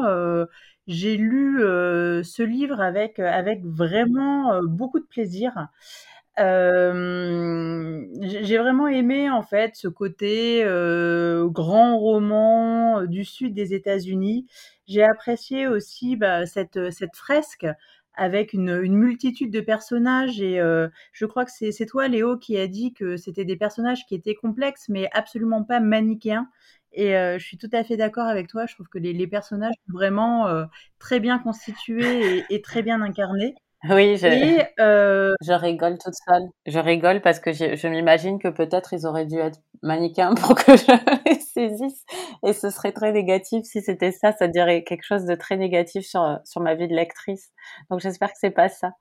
j'ai 0.86 1.16
lu 1.16 1.60
ce 1.60 2.42
livre 2.42 2.80
avec, 2.80 3.18
avec 3.18 3.64
vraiment 3.64 4.62
beaucoup 4.62 5.00
de 5.00 5.06
plaisir. 5.06 5.68
J'ai 6.38 6.44
vraiment 8.58 8.88
aimé 8.88 9.30
en 9.30 9.42
fait 9.42 9.76
ce 9.76 9.88
côté 9.88 10.64
grand 11.50 11.98
roman 11.98 13.04
du 13.04 13.24
sud 13.24 13.54
des 13.54 13.74
États-Unis. 13.74 14.46
J'ai 14.86 15.02
apprécié 15.04 15.66
aussi 15.68 16.16
bah, 16.16 16.46
cette, 16.46 16.90
cette 16.90 17.16
fresque 17.16 17.66
avec 18.14 18.52
une, 18.52 18.82
multitude 18.88 19.50
de 19.50 19.60
personnages 19.60 20.40
et 20.40 20.58
je 21.12 21.26
crois 21.26 21.44
que 21.44 21.50
c'est 21.52 21.86
toi 21.86 22.08
Léo 22.08 22.36
qui 22.38 22.58
a 22.58 22.66
dit 22.66 22.92
que 22.92 23.16
c'était 23.16 23.44
des 23.44 23.56
personnages 23.56 24.06
qui 24.06 24.14
étaient 24.14 24.34
complexes 24.34 24.88
mais 24.88 25.08
absolument 25.12 25.64
pas 25.64 25.80
manichéens 25.80 26.48
et 26.92 27.12
je 27.12 27.44
suis 27.44 27.58
tout 27.58 27.70
à 27.72 27.84
fait 27.84 27.96
d'accord 27.96 28.26
avec 28.26 28.48
toi. 28.48 28.66
Je 28.66 28.74
trouve 28.74 28.88
que 28.88 28.98
les, 28.98 29.26
personnages 29.26 29.74
sont 29.86 29.92
vraiment 29.92 30.46
très 30.98 31.20
bien 31.20 31.38
constitués 31.38 32.44
et, 32.50 32.62
très 32.62 32.82
bien 32.82 33.00
incarnés. 33.02 33.54
Oui, 33.90 34.16
je, 34.16 34.26
et, 34.28 34.66
euh... 34.78 35.34
je 35.42 35.52
rigole 35.52 35.98
toute 35.98 36.14
seule. 36.14 36.44
Je 36.66 36.78
rigole 36.78 37.20
parce 37.20 37.40
que 37.40 37.52
je, 37.52 37.88
m'imagine 37.88 38.38
que 38.38 38.48
peut-être 38.48 38.92
ils 38.92 39.06
auraient 39.06 39.26
dû 39.26 39.38
être 39.38 39.58
mannequins 39.82 40.34
pour 40.36 40.54
que 40.54 40.76
je 40.76 40.86
les 41.26 41.40
saisisse. 41.40 42.04
Et 42.44 42.52
ce 42.52 42.70
serait 42.70 42.92
très 42.92 43.12
négatif 43.12 43.64
si 43.64 43.82
c'était 43.82 44.12
ça. 44.12 44.32
Ça 44.32 44.46
dirait 44.46 44.84
quelque 44.84 45.04
chose 45.04 45.24
de 45.24 45.34
très 45.34 45.56
négatif 45.56 46.06
sur, 46.06 46.38
sur 46.44 46.60
ma 46.60 46.74
vie 46.74 46.86
de 46.86 46.94
lectrice. 46.94 47.50
Donc 47.90 48.00
j'espère 48.00 48.28
que 48.28 48.38
c'est 48.40 48.50
pas 48.50 48.68
ça. 48.68 48.92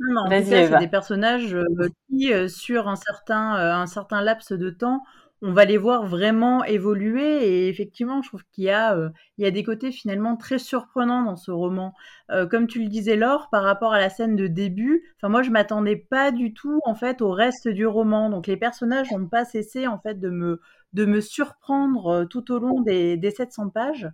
Non, 0.00 0.22
en 0.22 0.24
tout 0.24 0.30
cas, 0.30 0.42
c'est 0.42 0.78
des 0.78 0.88
personnages 0.88 1.54
euh, 1.54 1.88
qui, 2.08 2.32
euh, 2.32 2.48
sur 2.48 2.88
un 2.88 2.96
certain, 2.96 3.54
un 3.54 3.86
certain 3.86 4.22
laps 4.22 4.52
de 4.52 4.70
temps, 4.70 5.02
on 5.42 5.52
va 5.52 5.64
les 5.64 5.78
voir 5.78 6.06
vraiment 6.06 6.64
évoluer 6.64 7.46
et 7.46 7.68
effectivement, 7.68 8.22
je 8.22 8.28
trouve 8.28 8.42
qu'il 8.52 8.64
y 8.64 8.70
a 8.70 8.96
euh, 8.96 9.10
il 9.36 9.44
y 9.44 9.46
a 9.46 9.50
des 9.50 9.62
côtés 9.62 9.92
finalement 9.92 10.36
très 10.36 10.58
surprenants 10.58 11.22
dans 11.22 11.36
ce 11.36 11.50
roman. 11.50 11.94
Euh, 12.30 12.46
comme 12.46 12.66
tu 12.66 12.82
le 12.82 12.88
disais 12.88 13.16
Laure, 13.16 13.48
par 13.50 13.62
rapport 13.62 13.92
à 13.92 14.00
la 14.00 14.10
scène 14.10 14.36
de 14.36 14.46
début, 14.46 15.02
enfin 15.16 15.28
moi 15.28 15.42
je 15.42 15.50
m'attendais 15.50 15.96
pas 15.96 16.32
du 16.32 16.54
tout 16.54 16.80
en 16.84 16.94
fait 16.94 17.22
au 17.22 17.30
reste 17.30 17.68
du 17.68 17.86
roman. 17.86 18.30
Donc 18.30 18.46
les 18.46 18.56
personnages 18.56 19.10
n'ont 19.12 19.28
pas 19.28 19.44
cessé 19.44 19.86
en 19.86 19.98
fait 19.98 20.18
de 20.18 20.30
me 20.30 20.60
de 20.92 21.04
me 21.04 21.20
surprendre 21.20 22.06
euh, 22.08 22.24
tout 22.24 22.50
au 22.52 22.58
long 22.58 22.80
des, 22.80 23.16
des 23.16 23.30
700 23.30 23.70
pages. 23.70 24.08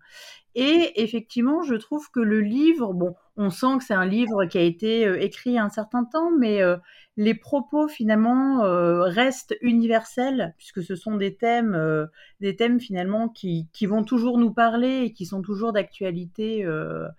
Et 0.55 1.03
effectivement, 1.03 1.63
je 1.63 1.75
trouve 1.75 2.11
que 2.11 2.21
le 2.21 2.41
livre, 2.41 2.93
bon, 2.93 3.15
on 3.37 3.51
sent 3.51 3.79
que 3.79 3.85
c'est 3.85 3.95
un 3.95 4.07
livre 4.07 4.45
qui 4.47 4.59
a 4.59 4.63
été 4.63 5.07
euh, 5.07 5.21
écrit 5.21 5.59
un 5.59 5.69
certain 5.69 6.05
temps, 6.05 6.31
mais 6.37 6.63
euh, 6.63 6.77
les 7.17 7.35
propos 7.35 7.87
finalement 7.87 8.59
restent 9.05 9.57
universels 9.61 10.53
puisque 10.59 10.83
ce 10.83 10.97
sont 10.97 11.15
des 11.15 11.37
thèmes, 11.37 12.09
des 12.41 12.57
thèmes 12.57 12.81
finalement 12.81 13.29
qui, 13.29 13.69
qui, 13.73 13.87
vont 13.87 14.03
toujours 14.03 14.37
nous 14.37 14.53
parler 14.53 15.05
et 15.05 15.13
qui 15.13 15.25
sont 15.25 15.41
toujours 15.41 15.73
d'actualité 15.73 16.67
à, 16.67 17.13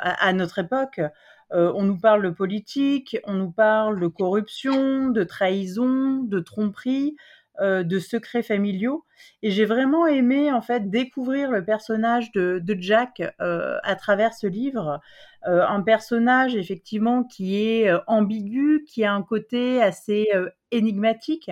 à, 0.00 0.32
notre 0.32 0.60
époque. 0.60 1.02
on 1.50 1.82
nous 1.82 1.98
parle 1.98 2.22
de 2.22 2.30
politique, 2.30 3.18
on 3.24 3.34
nous 3.34 3.50
parle 3.50 4.00
de 4.00 4.06
corruption, 4.06 5.10
de 5.10 5.24
trahison, 5.24 6.22
de 6.22 6.40
tromperie. 6.40 7.16
Euh, 7.60 7.82
de 7.82 7.98
secrets 7.98 8.42
familiaux. 8.42 9.04
Et 9.42 9.50
j'ai 9.50 9.66
vraiment 9.66 10.06
aimé 10.06 10.50
en 10.50 10.62
fait 10.62 10.88
découvrir 10.88 11.50
le 11.50 11.62
personnage 11.62 12.32
de, 12.32 12.62
Jack 12.78 13.22
euh, 13.42 13.76
à 13.82 13.96
travers 13.96 14.32
ce 14.32 14.46
livre. 14.46 14.98
Euh, 15.46 15.66
un 15.66 15.82
personnage 15.82 16.56
effectivement 16.56 17.22
qui 17.22 17.56
est 17.56 17.92
ambigu, 18.06 18.82
qui 18.88 19.04
a 19.04 19.12
un 19.12 19.22
côté 19.22 19.82
assez 19.82 20.28
énigmatique, 20.70 21.50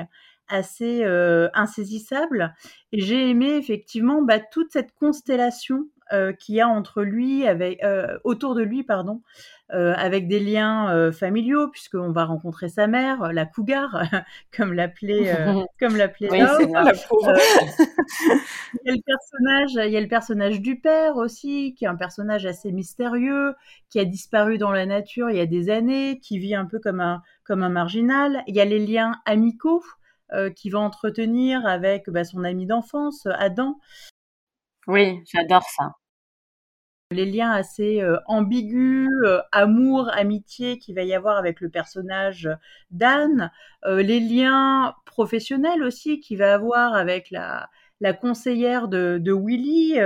assez 0.49 1.05
insaisissable. 1.53 2.55
Et 2.93 3.01
j'ai 3.03 3.29
aimé 3.29 3.57
effectivement 3.57 4.23
bah, 4.23 4.39
toute 4.39 4.73
cette 4.73 4.95
constellation 4.95 5.89
euh, 6.13 6.33
qu'il 6.33 6.55
y 6.55 6.61
a 6.61 6.69
entre 6.69 7.03
lui, 7.03 7.47
avec, 7.47 7.83
euh, 7.85 8.19
autour 8.25 8.55
de 8.55 8.63
lui, 8.63 8.83
pardon, 8.83 9.21
euh, 9.73 9.93
avec 9.97 10.27
des 10.27 10.41
liens 10.41 11.13
familiaux, 11.13 11.69
puisqu'on 11.69 12.13
va 12.13 12.25
rencontrer 12.25 12.69
sa 12.69 12.87
mère, 12.87 13.33
la 13.33 13.45
cougar, 13.45 14.01
comme 14.57 14.73
l'appelait, 14.73 15.35
comme 15.81 15.97
l'appelait 15.97 16.31
oui, 16.31 16.39
il, 16.41 16.71
y 16.71 16.75
a 16.75 16.85
le 18.87 19.03
personnage, 19.05 19.87
il 19.87 19.93
y 19.93 19.97
a 19.97 20.01
le 20.01 20.09
personnage 20.09 20.61
du 20.61 20.81
père 20.81 21.17
aussi, 21.17 21.75
qui 21.75 21.85
est 21.85 21.89
un 21.89 21.97
personnage 21.97 22.47
assez 22.47 22.73
mystérieux, 22.73 23.55
qui 23.91 24.01
a 24.01 24.05
disparu 24.05 24.57
dans 24.57 24.73
la 24.73 24.87
nature 24.87 25.31
il 25.31 25.37
y 25.37 25.41
a 25.41 25.47
des 25.47 25.69
années, 25.69 26.21
qui 26.21 26.39
vit 26.39 26.55
un 26.55 26.65
peu 26.65 26.79
comme 26.79 27.01
un, 27.01 27.23
comme 27.45 27.63
un 27.63 27.69
marginal. 27.69 28.43
Il 28.47 28.57
y 28.57 28.61
a 28.61 28.65
les 28.65 28.85
liens 28.85 29.13
amicaux. 29.27 29.83
Euh, 30.35 30.51
qui 30.51 30.69
va 30.69 30.79
entretenir 30.79 31.65
avec 31.65 32.11
bah, 32.11 32.23
son 32.23 32.45
ami 32.45 32.67
d'enfance, 32.67 33.27
Adam. 33.39 33.79
Oui, 34.89 35.23
j'adore 35.31 35.65
ça. 35.69 35.93
Les 37.11 37.27
liens 37.27 37.53
assez 37.53 38.03
euh, 38.03 38.19
ambigus, 38.27 39.09
euh, 39.25 39.41
amour, 39.53 40.11
amitié 40.13 40.79
qu'il 40.79 40.95
va 40.95 41.03
y 41.05 41.15
avoir 41.15 41.37
avec 41.37 41.61
le 41.61 41.69
personnage 41.69 42.49
d'Anne, 42.91 43.51
euh, 43.87 44.03
les 44.03 44.21
liens 44.21 44.95
professionnels 45.07 45.83
aussi 45.83 46.21
qu'il 46.21 46.39
va 46.39 46.55
avoir 46.55 46.95
avec 46.95 47.31
la, 47.31 47.69
conseillère 48.21 48.89
de 48.89 49.33
Willy 49.33 49.99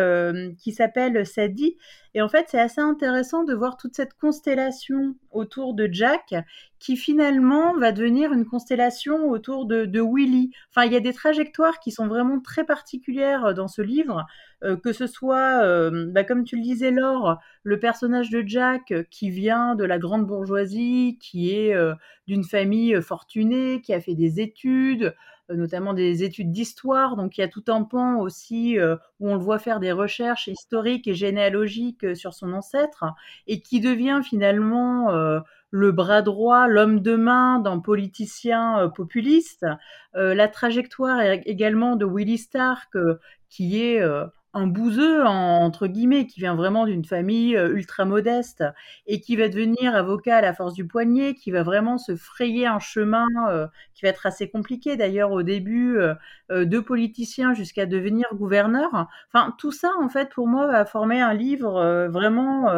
qui 0.58 0.72
s'appelle 0.72 1.26
Sadie. 1.26 1.76
Et 2.14 2.20
en 2.20 2.28
fait, 2.28 2.46
c'est 2.48 2.60
assez 2.60 2.80
intéressant 2.80 3.44
de 3.44 3.54
voir 3.54 3.76
toute 3.76 3.94
cette 3.94 4.14
constellation 4.14 5.14
autour 5.30 5.74
de 5.74 5.88
Jack 5.90 6.34
qui 6.82 6.96
finalement 6.96 7.78
va 7.78 7.92
devenir 7.92 8.32
une 8.32 8.44
constellation 8.44 9.30
autour 9.30 9.66
de, 9.66 10.00
Willy. 10.00 10.50
Enfin, 10.70 10.84
il 10.84 10.92
y 10.92 10.96
a 10.96 11.00
des 11.00 11.12
trajectoires 11.12 11.78
qui 11.78 11.92
sont 11.92 12.08
vraiment 12.08 12.40
très 12.40 12.64
particulières 12.64 13.54
dans 13.54 13.68
ce 13.68 13.82
livre, 13.82 14.26
euh, 14.64 14.76
que 14.76 14.92
ce 14.92 15.06
soit, 15.06 15.62
euh, 15.62 16.06
bah, 16.10 16.24
comme 16.24 16.42
tu 16.42 16.56
le 16.56 16.62
disais 16.62 16.90
Laure, 16.90 17.38
le 17.62 17.78
personnage 17.78 18.30
de 18.30 18.42
Jack 18.44 18.92
qui 19.10 19.30
vient 19.30 19.76
de 19.76 19.84
la 19.84 19.98
grande 20.00 20.26
bourgeoisie, 20.26 21.18
qui 21.20 21.54
est 21.54 21.72
euh, 21.72 21.94
d'une 22.26 22.42
famille 22.42 23.00
fortunée, 23.00 23.80
qui 23.80 23.94
a 23.94 24.00
fait 24.00 24.16
des 24.16 24.40
études, 24.40 25.14
notamment 25.50 25.94
des 25.94 26.24
études 26.24 26.50
d'histoire. 26.50 27.14
Donc 27.14 27.38
il 27.38 27.42
y 27.42 27.44
a 27.44 27.48
tout 27.48 27.64
un 27.68 27.84
pan 27.84 28.18
aussi 28.18 28.76
où 29.20 29.30
on 29.30 29.34
le 29.34 29.40
voit 29.40 29.60
faire 29.60 29.78
des 29.78 29.92
recherches 29.92 30.48
historiques 30.48 31.06
et 31.06 31.14
généalogiques 31.14 32.01
sur 32.14 32.34
son 32.34 32.52
ancêtre 32.52 33.04
et 33.46 33.60
qui 33.60 33.80
devient 33.80 34.20
finalement 34.22 35.42
le 35.72 35.90
bras 35.90 36.20
droit, 36.22 36.68
l'homme 36.68 37.00
de 37.00 37.16
main 37.16 37.58
d'un 37.58 37.80
politicien 37.80 38.78
euh, 38.78 38.88
populiste. 38.88 39.66
Euh, 40.14 40.34
la 40.34 40.46
trajectoire 40.46 41.20
également 41.22 41.96
de 41.96 42.04
Willie 42.04 42.38
Stark, 42.38 42.94
euh, 42.94 43.18
qui 43.48 43.82
est 43.82 44.00
un 44.54 44.66
bouseux 44.66 45.24
entre 45.24 45.86
guillemets 45.86 46.26
qui 46.26 46.40
vient 46.40 46.54
vraiment 46.54 46.84
d'une 46.84 47.04
famille 47.04 47.56
euh, 47.56 47.74
ultra 47.74 48.04
modeste 48.04 48.64
et 49.06 49.20
qui 49.20 49.36
va 49.36 49.48
devenir 49.48 49.94
avocat 49.94 50.36
à 50.36 50.40
la 50.42 50.52
force 50.52 50.74
du 50.74 50.86
poignet, 50.86 51.34
qui 51.34 51.50
va 51.50 51.62
vraiment 51.62 51.98
se 51.98 52.16
frayer 52.16 52.66
un 52.66 52.78
chemin 52.78 53.26
euh, 53.48 53.66
qui 53.94 54.04
va 54.04 54.10
être 54.10 54.26
assez 54.26 54.50
compliqué 54.50 54.96
d'ailleurs 54.96 55.32
au 55.32 55.42
début 55.42 55.98
euh, 55.98 56.14
de 56.50 56.80
politicien 56.80 57.54
jusqu'à 57.54 57.86
devenir 57.86 58.26
gouverneur. 58.34 59.08
Enfin 59.32 59.54
tout 59.58 59.72
ça 59.72 59.90
en 60.00 60.08
fait 60.08 60.30
pour 60.30 60.46
moi 60.46 60.66
va 60.66 60.84
former 60.84 61.20
un 61.20 61.32
livre 61.32 62.08
vraiment 62.10 62.68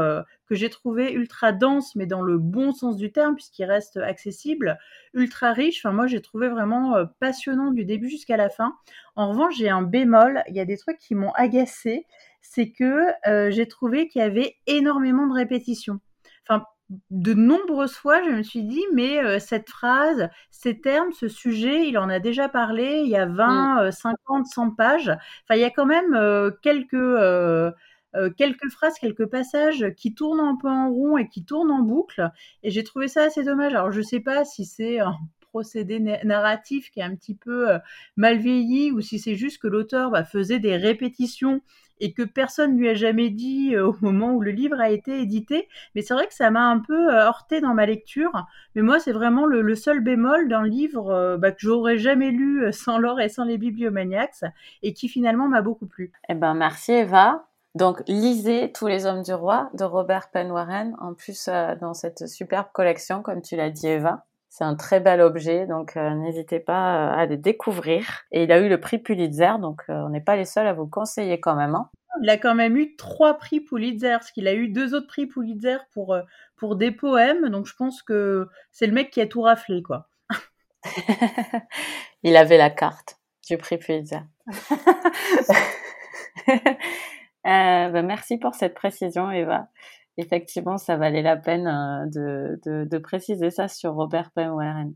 que 0.46 0.54
j'ai 0.54 0.68
trouvé 0.68 1.12
ultra 1.12 1.52
dense, 1.52 1.94
mais 1.96 2.06
dans 2.06 2.22
le 2.22 2.38
bon 2.38 2.72
sens 2.72 2.96
du 2.96 3.12
terme, 3.12 3.34
puisqu'il 3.34 3.64
reste 3.64 3.96
accessible, 3.96 4.78
ultra 5.14 5.52
riche. 5.52 5.84
Enfin, 5.84 5.94
moi, 5.94 6.06
j'ai 6.06 6.20
trouvé 6.20 6.48
vraiment 6.48 6.96
euh, 6.96 7.04
passionnant 7.20 7.70
du 7.70 7.84
début 7.84 8.08
jusqu'à 8.08 8.36
la 8.36 8.50
fin. 8.50 8.74
En 9.16 9.30
revanche, 9.30 9.56
j'ai 9.56 9.70
un 9.70 9.82
bémol. 9.82 10.42
Il 10.48 10.54
y 10.54 10.60
a 10.60 10.64
des 10.64 10.76
trucs 10.76 10.98
qui 10.98 11.14
m'ont 11.14 11.32
agacé. 11.32 12.06
C'est 12.42 12.70
que 12.70 13.06
euh, 13.26 13.50
j'ai 13.50 13.66
trouvé 13.66 14.08
qu'il 14.08 14.20
y 14.20 14.24
avait 14.24 14.56
énormément 14.66 15.26
de 15.26 15.32
répétitions. 15.32 16.00
Enfin, 16.46 16.64
de 17.10 17.32
nombreuses 17.32 17.94
fois, 17.94 18.22
je 18.22 18.30
me 18.30 18.42
suis 18.42 18.64
dit, 18.64 18.84
mais 18.92 19.24
euh, 19.24 19.38
cette 19.38 19.70
phrase, 19.70 20.28
ces 20.50 20.78
termes, 20.78 21.12
ce 21.12 21.28
sujet, 21.28 21.88
il 21.88 21.96
en 21.96 22.10
a 22.10 22.18
déjà 22.18 22.50
parlé 22.50 23.00
il 23.02 23.08
y 23.08 23.16
a 23.16 23.24
20, 23.24 23.90
50, 23.90 24.46
100 24.46 24.70
pages. 24.72 25.08
Enfin, 25.08 25.54
il 25.54 25.60
y 25.60 25.64
a 25.64 25.70
quand 25.70 25.86
même 25.86 26.52
quelques 26.60 27.72
euh, 28.16 28.30
quelques 28.30 28.70
phrases, 28.70 28.98
quelques 28.98 29.26
passages 29.26 29.86
qui 29.96 30.14
tournent 30.14 30.40
un 30.40 30.56
peu 30.56 30.68
en 30.68 30.90
rond 30.90 31.18
et 31.18 31.28
qui 31.28 31.44
tournent 31.44 31.70
en 31.70 31.80
boucle. 31.80 32.30
Et 32.62 32.70
j'ai 32.70 32.84
trouvé 32.84 33.08
ça 33.08 33.24
assez 33.24 33.42
dommage. 33.42 33.74
Alors 33.74 33.92
je 33.92 34.00
sais 34.00 34.20
pas 34.20 34.44
si 34.44 34.64
c'est 34.64 35.00
un 35.00 35.14
procédé 35.40 36.00
narratif 36.24 36.90
qui 36.90 37.00
est 37.00 37.04
un 37.04 37.14
petit 37.14 37.36
peu 37.36 37.70
euh, 37.70 37.78
mal 38.16 38.38
vieilli 38.38 38.90
ou 38.90 39.00
si 39.00 39.18
c'est 39.20 39.36
juste 39.36 39.62
que 39.62 39.68
l'auteur 39.68 40.10
bah, 40.10 40.24
faisait 40.24 40.58
des 40.58 40.76
répétitions 40.76 41.60
et 42.00 42.12
que 42.12 42.22
personne 42.22 42.76
lui 42.76 42.88
a 42.88 42.94
jamais 42.94 43.30
dit 43.30 43.76
euh, 43.76 43.86
au 43.88 43.96
moment 44.00 44.32
où 44.32 44.40
le 44.40 44.50
livre 44.50 44.80
a 44.80 44.90
été 44.90 45.20
édité. 45.20 45.68
Mais 45.94 46.02
c'est 46.02 46.14
vrai 46.14 46.26
que 46.26 46.34
ça 46.34 46.50
m'a 46.50 46.68
un 46.68 46.80
peu 46.80 47.12
heurté 47.12 47.60
dans 47.60 47.74
ma 47.74 47.86
lecture. 47.86 48.46
Mais 48.74 48.82
moi, 48.82 48.98
c'est 48.98 49.12
vraiment 49.12 49.46
le, 49.46 49.74
seul 49.74 50.00
bémol 50.00 50.48
d'un 50.48 50.64
livre 50.66 51.36
bah, 51.38 51.52
que 51.52 51.60
j'aurais 51.60 51.98
jamais 51.98 52.30
lu 52.30 52.72
sans 52.72 52.98
l'or 52.98 53.20
et 53.20 53.28
sans 53.28 53.44
les 53.44 53.58
bibliomaniacs 53.58 54.44
et 54.82 54.92
qui 54.92 55.08
finalement 55.08 55.48
m'a 55.48 55.62
beaucoup 55.62 55.86
plu. 55.86 56.12
Eh 56.28 56.34
ben, 56.34 56.54
merci 56.54 56.92
Eva. 56.92 57.46
Donc, 57.74 58.02
lisez 58.06 58.70
Tous 58.72 58.86
les 58.86 59.04
hommes 59.04 59.22
du 59.22 59.34
roi 59.34 59.68
de 59.74 59.82
Robert 59.82 60.30
Penn 60.30 60.52
Warren, 60.52 60.94
en 61.00 61.12
plus 61.12 61.48
euh, 61.48 61.74
dans 61.80 61.92
cette 61.92 62.28
superbe 62.28 62.68
collection, 62.72 63.20
comme 63.20 63.42
tu 63.42 63.56
l'as 63.56 63.70
dit 63.70 63.88
Eva. 63.88 64.24
C'est 64.48 64.62
un 64.62 64.76
très 64.76 65.00
bel 65.00 65.20
objet, 65.20 65.66
donc 65.66 65.96
euh, 65.96 66.10
n'hésitez 66.10 66.60
pas 66.60 66.94
euh, 66.94 67.16
à 67.16 67.26
les 67.26 67.36
découvrir. 67.36 68.22
Et 68.30 68.44
il 68.44 68.52
a 68.52 68.60
eu 68.60 68.68
le 68.68 68.78
prix 68.78 68.98
Pulitzer, 68.98 69.58
donc 69.60 69.82
on 69.88 70.10
n'est 70.10 70.20
pas 70.20 70.36
les 70.36 70.44
seuls 70.44 70.68
à 70.68 70.72
vous 70.72 70.86
conseiller 70.86 71.40
quand 71.40 71.56
même. 71.56 71.74
Hein. 71.74 71.90
Il 72.22 72.30
a 72.30 72.36
quand 72.36 72.54
même 72.54 72.76
eu 72.76 72.94
trois 72.94 73.34
prix 73.34 73.58
Pulitzer, 73.58 74.12
parce 74.12 74.30
qu'il 74.30 74.46
a 74.46 74.54
eu 74.54 74.68
deux 74.68 74.94
autres 74.94 75.08
prix 75.08 75.26
Pulitzer 75.26 75.78
pour, 75.92 76.16
pour 76.54 76.76
des 76.76 76.92
poèmes, 76.92 77.48
donc 77.48 77.66
je 77.66 77.74
pense 77.74 78.02
que 78.02 78.48
c'est 78.70 78.86
le 78.86 78.92
mec 78.92 79.10
qui 79.10 79.20
a 79.20 79.26
tout 79.26 79.42
raflé, 79.42 79.82
quoi. 79.82 80.06
il 82.22 82.36
avait 82.36 82.58
la 82.58 82.70
carte 82.70 83.18
du 83.48 83.58
prix 83.58 83.78
Pulitzer. 83.78 84.20
Euh, 87.46 87.88
bah, 87.90 88.02
merci 88.02 88.38
pour 88.38 88.54
cette 88.54 88.74
précision, 88.74 89.30
Eva. 89.30 89.68
Effectivement, 90.16 90.78
ça 90.78 90.96
valait 90.96 91.22
la 91.22 91.36
peine 91.36 91.66
euh, 92.16 92.56
de, 92.64 92.98
préciser 92.98 93.50
ça 93.50 93.68
sur 93.68 93.94
Robert 93.94 94.30
Penwaren. 94.34 94.94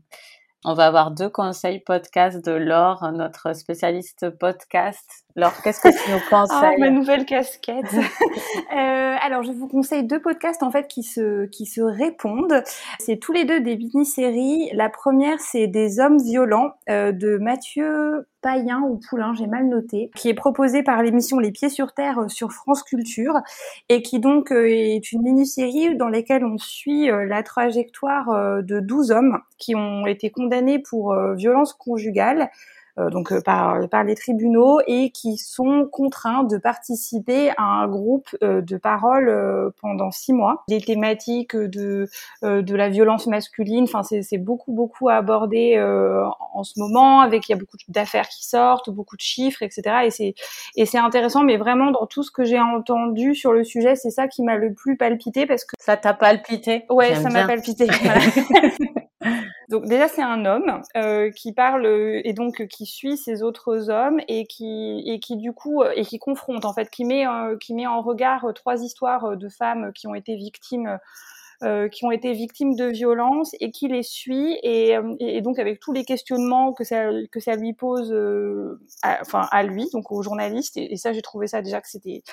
On 0.65 0.73
va 0.73 0.87
avoir 0.87 1.11
deux 1.11 1.29
conseils 1.29 1.79
podcast 1.79 2.43
de 2.43 2.51
Laure, 2.51 3.11
notre 3.13 3.53
spécialiste 3.53 4.29
podcast. 4.29 5.25
Laure, 5.39 5.61
qu'est-ce 5.63 5.79
que 5.79 5.89
tu 5.89 6.11
nous 6.11 6.19
conseilles 6.29 6.73
Ah, 6.75 6.77
ma 6.77 6.89
nouvelle 6.89 7.25
casquette. 7.25 7.93
euh, 7.93 9.15
alors, 9.21 9.43
je 9.43 9.51
vous 9.51 9.67
conseille 9.67 10.03
deux 10.03 10.21
podcasts 10.21 10.63
en 10.63 10.69
fait 10.69 10.87
qui 10.87 11.03
se 11.03 11.45
qui 11.45 11.65
se 11.65 11.81
répondent. 11.81 12.63
C'est 12.99 13.17
tous 13.17 13.31
les 13.31 13.45
deux 13.45 13.61
des 13.61 13.77
mini-séries. 13.77 14.69
La 14.73 14.89
première, 14.89 15.39
c'est 15.39 15.67
Des 15.67 15.99
hommes 15.99 16.21
violents 16.21 16.73
euh, 16.89 17.11
de 17.11 17.37
Mathieu 17.37 18.27
Païen 18.41 18.81
ou 18.81 18.99
Poulain, 19.09 19.33
j'ai 19.33 19.47
mal 19.47 19.67
noté, 19.67 20.11
qui 20.15 20.29
est 20.29 20.33
proposé 20.33 20.83
par 20.83 21.01
l'émission 21.03 21.39
Les 21.39 21.51
Pieds 21.51 21.69
sur 21.69 21.93
Terre 21.93 22.19
euh, 22.19 22.27
sur 22.27 22.51
France 22.51 22.83
Culture 22.83 23.39
et 23.87 24.01
qui 24.01 24.19
donc 24.19 24.51
est 24.51 25.11
une 25.11 25.21
mini-série 25.21 25.95
dans 25.95 26.09
laquelle 26.09 26.45
on 26.45 26.57
suit 26.57 27.07
la 27.07 27.43
trajectoire 27.43 28.63
de 28.63 28.79
12 28.79 29.11
hommes 29.11 29.39
qui 29.57 29.75
ont 29.75 30.05
été 30.05 30.29
condamnés 30.29 30.79
pour 30.79 31.15
violence 31.35 31.73
conjugale 31.73 32.49
donc 33.09 33.31
euh, 33.31 33.41
par, 33.41 33.87
par 33.89 34.03
les 34.03 34.15
tribunaux 34.15 34.79
et 34.87 35.11
qui 35.11 35.37
sont 35.37 35.87
contraints 35.91 36.43
de 36.43 36.57
participer 36.57 37.51
à 37.57 37.63
un 37.63 37.87
groupe 37.87 38.35
euh, 38.43 38.61
de 38.61 38.77
parole 38.77 39.31
pendant 39.81 40.11
six 40.11 40.33
mois. 40.33 40.63
Les 40.67 40.81
thématiques 40.81 41.55
de 41.55 42.07
de 42.43 42.75
la 42.75 42.89
violence 42.89 43.27
masculine, 43.27 43.83
enfin 43.83 44.03
c'est 44.03 44.37
beaucoup 44.37 44.73
beaucoup 44.73 45.09
abordé 45.09 45.79
en 46.53 46.63
ce 46.63 46.79
moment 46.79 47.21
avec 47.21 47.47
il 47.47 47.53
y 47.53 47.55
a 47.55 47.57
beaucoup 47.57 47.77
d'affaires 47.87 48.27
qui 48.27 48.45
sortent, 48.45 48.89
beaucoup 48.89 49.15
de 49.15 49.21
chiffres, 49.21 49.63
etc. 49.63 49.81
Et 50.05 50.11
c'est 50.11 50.33
et 50.75 50.85
c'est 50.85 50.97
intéressant, 50.97 51.43
mais 51.43 51.57
vraiment 51.57 51.91
dans 51.91 52.05
tout 52.05 52.23
ce 52.23 52.31
que 52.31 52.43
j'ai 52.43 52.59
entendu 52.59 53.35
sur 53.35 53.53
le 53.53 53.63
sujet, 53.63 53.95
c'est 53.95 54.09
ça 54.09 54.27
qui 54.27 54.43
m'a 54.43 54.55
le 54.55 54.73
plus 54.73 54.97
palpité 54.97 55.45
parce 55.45 55.65
que 55.65 55.75
ça 55.79 55.97
t'a 55.97 56.13
palpité. 56.13 56.85
Ouais, 56.89 57.15
ça 57.15 57.29
m'a 57.29 57.45
palpité. 57.45 57.87
Donc 59.69 59.85
déjà 59.85 60.07
c'est 60.07 60.23
un 60.23 60.45
homme 60.45 60.81
euh, 60.97 61.29
qui 61.29 61.53
parle 61.53 61.85
euh, 61.85 62.21
et 62.23 62.33
donc 62.33 62.65
qui 62.67 62.87
suit 62.87 63.17
ces 63.17 63.43
autres 63.43 63.91
hommes 63.91 64.19
et 64.27 64.47
qui 64.47 65.03
et 65.05 65.19
qui 65.19 65.37
du 65.37 65.53
coup 65.53 65.83
et 65.83 66.03
qui 66.03 66.17
confronte 66.17 66.65
en 66.65 66.73
fait, 66.73 66.89
qui 66.89 67.05
met 67.05 67.27
euh, 67.27 67.55
qui 67.55 67.75
met 67.75 67.85
en 67.85 68.01
regard 68.01 68.47
trois 68.55 68.81
histoires 68.81 69.37
de 69.37 69.47
femmes 69.47 69.91
qui 69.93 70.07
ont 70.07 70.15
été 70.15 70.35
victimes 70.35 70.97
qui 71.91 72.05
ont 72.05 72.11
été 72.11 72.31
victimes 72.31 72.73
de 72.73 72.85
violences 72.85 73.53
et 73.59 73.71
qui 73.71 73.89
les 73.89 74.01
suit 74.01 74.57
et, 74.63 74.95
et, 75.19 75.41
donc 75.41 75.59
avec 75.59 75.81
tous 75.81 75.91
les 75.91 76.05
questionnements 76.05 76.71
que 76.71 76.85
ça 76.85 77.09
que 77.33 77.41
ça 77.41 77.57
lui 77.57 77.73
pose 77.73 78.15
à, 79.03 79.19
enfin 79.19 79.45
à 79.51 79.63
lui 79.63 79.89
donc 79.91 80.09
au 80.09 80.21
journaliste. 80.23 80.77
Et 80.77 80.95
ça 80.95 81.11
j'ai 81.11 81.21
trouvé 81.21 81.47
ça 81.47 81.61
déjà 81.61 81.81
que 81.81 81.89
c'était 81.89 82.23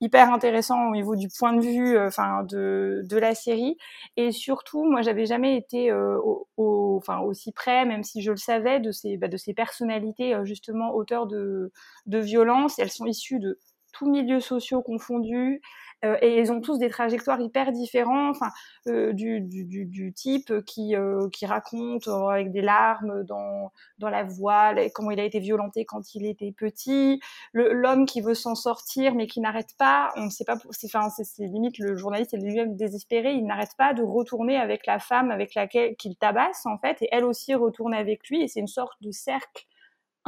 hyper 0.00 0.32
intéressant 0.32 0.88
au 0.88 0.92
niveau 0.92 1.16
du 1.16 1.28
point 1.28 1.52
de 1.54 1.60
vue 1.62 1.96
euh, 1.96 2.06
enfin 2.08 2.42
de, 2.44 3.02
de 3.04 3.16
la 3.16 3.34
série. 3.34 3.76
Et 4.16 4.32
surtout 4.32 4.84
moi 4.84 5.02
j'avais 5.02 5.26
jamais 5.26 5.56
été 5.56 5.90
euh, 5.90 6.18
au, 6.56 6.96
enfin 6.96 7.20
aussi 7.20 7.52
près 7.52 7.84
même 7.84 8.04
si 8.04 8.22
je 8.22 8.30
le 8.30 8.36
savais 8.36 8.80
de 8.80 8.92
ces 8.92 9.16
bah, 9.16 9.28
de 9.28 9.36
ces 9.36 9.54
personnalités 9.54 10.34
euh, 10.34 10.44
justement 10.44 10.94
auteurs 10.94 11.26
de 11.26 11.72
de 12.06 12.18
violence. 12.18 12.78
Elles 12.78 12.90
sont 12.90 13.06
issues 13.06 13.38
de 13.40 13.58
tous 13.92 14.08
milieux 14.10 14.40
sociaux 14.40 14.82
confondus 14.82 15.60
euh, 16.04 16.16
et 16.22 16.38
ils 16.38 16.52
ont 16.52 16.60
tous 16.60 16.78
des 16.78 16.88
trajectoires 16.88 17.40
hyper 17.40 17.72
différentes, 17.72 18.36
enfin, 18.36 18.50
euh, 18.86 19.12
du, 19.12 19.40
du, 19.40 19.84
du, 19.84 20.12
type 20.12 20.52
qui, 20.64 20.94
euh, 20.94 21.28
qui 21.30 21.44
raconte 21.44 22.06
avec 22.08 22.52
des 22.52 22.60
larmes 22.60 23.24
dans, 23.24 23.72
dans 23.98 24.08
la 24.08 24.22
voix 24.22 24.74
comment 24.94 25.10
il 25.10 25.18
a 25.18 25.24
été 25.24 25.40
violenté 25.40 25.84
quand 25.84 26.14
il 26.14 26.26
était 26.26 26.52
petit, 26.52 27.20
l'homme 27.52 28.06
qui 28.06 28.20
veut 28.20 28.34
s'en 28.34 28.54
sortir 28.54 29.14
mais 29.14 29.26
qui 29.26 29.40
n'arrête 29.40 29.74
pas, 29.76 30.12
on 30.16 30.26
ne 30.26 30.30
sait 30.30 30.44
pas, 30.44 30.56
c'est 30.70 30.94
enfin, 30.94 31.08
limite 31.38 31.78
le 31.78 31.96
journaliste 31.96 32.34
est 32.34 32.38
lui-même 32.38 32.76
désespéré, 32.76 33.32
il 33.32 33.44
n'arrête 33.44 33.74
pas 33.76 33.92
de 33.94 34.02
retourner 34.02 34.56
avec 34.56 34.86
la 34.86 34.98
femme 34.98 35.30
avec 35.30 35.54
laquelle 35.54 35.96
qu'il 35.96 36.16
tabasse 36.16 36.64
en 36.66 36.78
fait, 36.78 37.02
et 37.02 37.08
elle 37.10 37.24
aussi 37.24 37.54
retourne 37.54 37.94
avec 37.94 38.28
lui, 38.28 38.42
et 38.42 38.48
c'est 38.48 38.60
une 38.60 38.68
sorte 38.68 39.02
de 39.02 39.10
cercle 39.10 39.66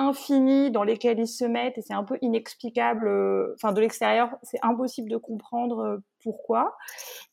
infinis 0.00 0.70
dans 0.70 0.82
lesquels 0.82 1.18
ils 1.18 1.28
se 1.28 1.44
mettent 1.44 1.78
et 1.78 1.82
c'est 1.82 1.94
un 1.94 2.04
peu 2.04 2.18
inexplicable. 2.22 3.06
Euh, 3.06 3.54
enfin, 3.54 3.72
de 3.72 3.80
l'extérieur, 3.80 4.30
c'est 4.42 4.58
impossible 4.62 5.10
de 5.10 5.18
comprendre 5.18 5.78
euh, 5.80 5.98
pourquoi. 6.22 6.76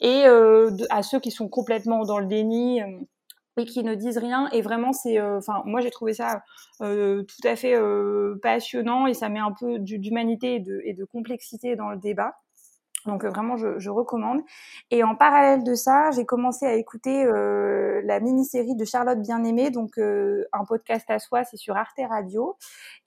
Et 0.01 0.25
euh, 0.25 0.71
à 0.89 1.01
ceux 1.01 1.19
qui 1.19 1.31
sont 1.31 1.47
complètement 1.47 2.03
dans 2.03 2.19
le 2.19 2.27
déni 2.27 2.81
et 3.57 3.65
qui 3.65 3.83
ne 3.83 3.95
disent 3.95 4.17
rien. 4.17 4.49
Et 4.51 4.61
vraiment, 4.61 4.93
c'est, 4.93 5.19
enfin, 5.19 5.63
moi 5.65 5.81
j'ai 5.81 5.89
trouvé 5.89 6.13
ça 6.13 6.43
tout 6.79 7.43
à 7.43 7.55
fait 7.55 7.75
passionnant 8.41 9.07
et 9.07 9.15
ça 9.15 9.29
met 9.29 9.39
un 9.39 9.51
peu 9.51 9.79
d'humanité 9.79 10.55
et 10.55 10.59
de, 10.59 10.81
et 10.83 10.93
de 10.93 11.05
complexité 11.05 11.75
dans 11.75 11.89
le 11.89 11.97
débat. 11.97 12.35
Donc 13.07 13.23
euh, 13.23 13.29
vraiment, 13.29 13.55
je, 13.57 13.89
recommande. 13.89 14.41
Et 14.91 15.03
en 15.03 15.15
parallèle 15.15 15.63
de 15.63 15.73
ça, 15.73 16.11
j'ai 16.11 16.25
commencé 16.25 16.65
à 16.65 16.73
écouter 16.73 17.25
euh, 17.25 18.01
la 18.03 18.19
mini-série 18.19 18.75
de 18.75 18.85
Charlotte 18.85 19.19
Bien-Aimée, 19.19 19.71
donc 19.71 19.97
euh, 19.97 20.45
un 20.51 20.65
podcast 20.65 21.09
à 21.09 21.17
soi, 21.17 21.43
c'est 21.45 21.57
sur 21.57 21.77
Arte 21.77 21.99
Radio, 22.09 22.57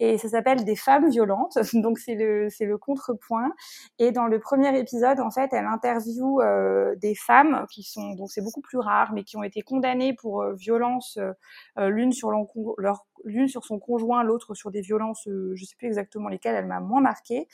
et 0.00 0.16
ça 0.18 0.30
s'appelle 0.30 0.64
Des 0.64 0.76
femmes 0.76 1.10
violentes. 1.10 1.58
Donc 1.74 1.98
c'est 1.98 2.14
le 2.14 2.48
le 2.60 2.78
contrepoint. 2.78 3.52
Et 3.98 4.12
dans 4.12 4.26
le 4.26 4.38
premier 4.38 4.76
épisode, 4.78 5.20
en 5.20 5.30
fait, 5.30 5.52
elle 5.52 5.66
interviewe 5.66 6.40
euh, 6.40 6.94
des 6.96 7.14
femmes 7.14 7.66
qui 7.70 7.82
sont 7.82 8.14
donc 8.14 8.30
c'est 8.30 8.42
beaucoup 8.42 8.60
plus 8.60 8.78
rare, 8.78 9.12
mais 9.12 9.24
qui 9.24 9.36
ont 9.36 9.42
été 9.42 9.62
condamnées 9.62 10.14
pour 10.14 10.44
violence 10.52 11.18
l'une 11.76 12.12
sur 12.12 12.30
leur 12.30 13.06
l'une 13.24 13.48
sur 13.48 13.64
son 13.64 13.78
conjoint, 13.78 14.22
l'autre 14.22 14.54
sur 14.54 14.70
des 14.70 14.80
violences, 14.80 15.26
je 15.26 15.64
sais 15.64 15.76
plus 15.76 15.88
exactement 15.88 16.28
lesquelles, 16.28 16.54
elle 16.54 16.66
m'a 16.66 16.80
moins 16.80 17.02
marqué. 17.02 17.48